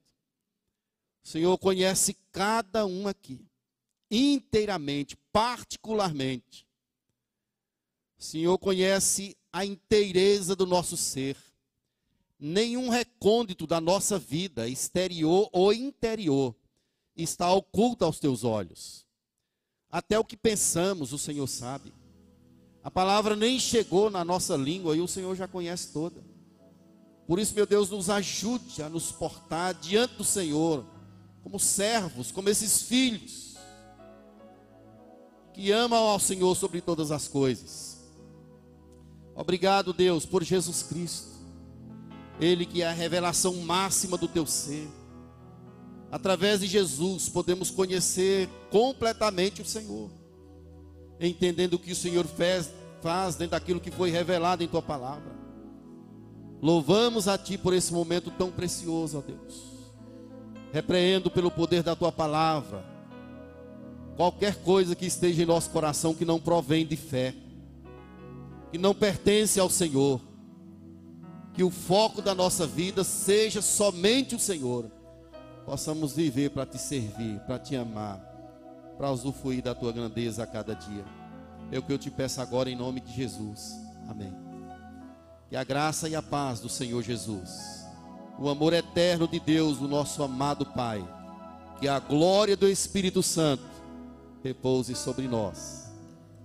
[1.22, 3.47] O Senhor conhece cada um aqui,
[4.10, 6.66] inteiramente, particularmente.
[8.18, 11.36] O Senhor conhece a inteireza do nosso ser.
[12.38, 16.54] Nenhum recôndito da nossa vida, exterior ou interior,
[17.16, 19.06] está oculto aos teus olhos.
[19.90, 21.92] Até o que pensamos, o Senhor sabe.
[22.82, 26.24] A palavra nem chegou na nossa língua e o Senhor já conhece toda.
[27.26, 30.86] Por isso, meu Deus, nos ajude a nos portar diante do Senhor,
[31.42, 33.47] como servos, como esses filhos,
[35.58, 37.98] que amam ao Senhor sobre todas as coisas
[39.34, 41.28] Obrigado, Deus, por Jesus Cristo.
[42.40, 44.88] Ele que é a revelação máxima do teu ser.
[46.10, 50.10] Através de Jesus podemos conhecer completamente o Senhor,
[51.20, 55.32] entendendo o que o Senhor fez, faz dentro daquilo que foi revelado em tua palavra.
[56.60, 59.62] Louvamos a ti por esse momento tão precioso, ó Deus.
[60.72, 62.97] Repreendo pelo poder da tua palavra
[64.18, 67.34] qualquer coisa que esteja em nosso coração que não provém de fé
[68.70, 70.20] que não pertence ao Senhor.
[71.54, 74.90] Que o foco da nossa vida seja somente o Senhor.
[75.64, 78.20] Possamos viver para te servir, para te amar,
[78.96, 81.04] para usufruir da tua grandeza a cada dia.
[81.70, 83.74] É o que eu te peço agora em nome de Jesus.
[84.08, 84.32] Amém.
[85.48, 87.86] Que a graça e a paz do Senhor Jesus,
[88.38, 91.06] o amor eterno de Deus, o nosso amado Pai,
[91.80, 93.77] que a glória do Espírito Santo
[94.42, 95.88] repouse sobre nós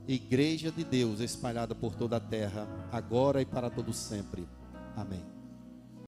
[0.07, 4.47] igreja de Deus espalhada por toda a terra, agora e para todo sempre.
[4.95, 5.32] Amém.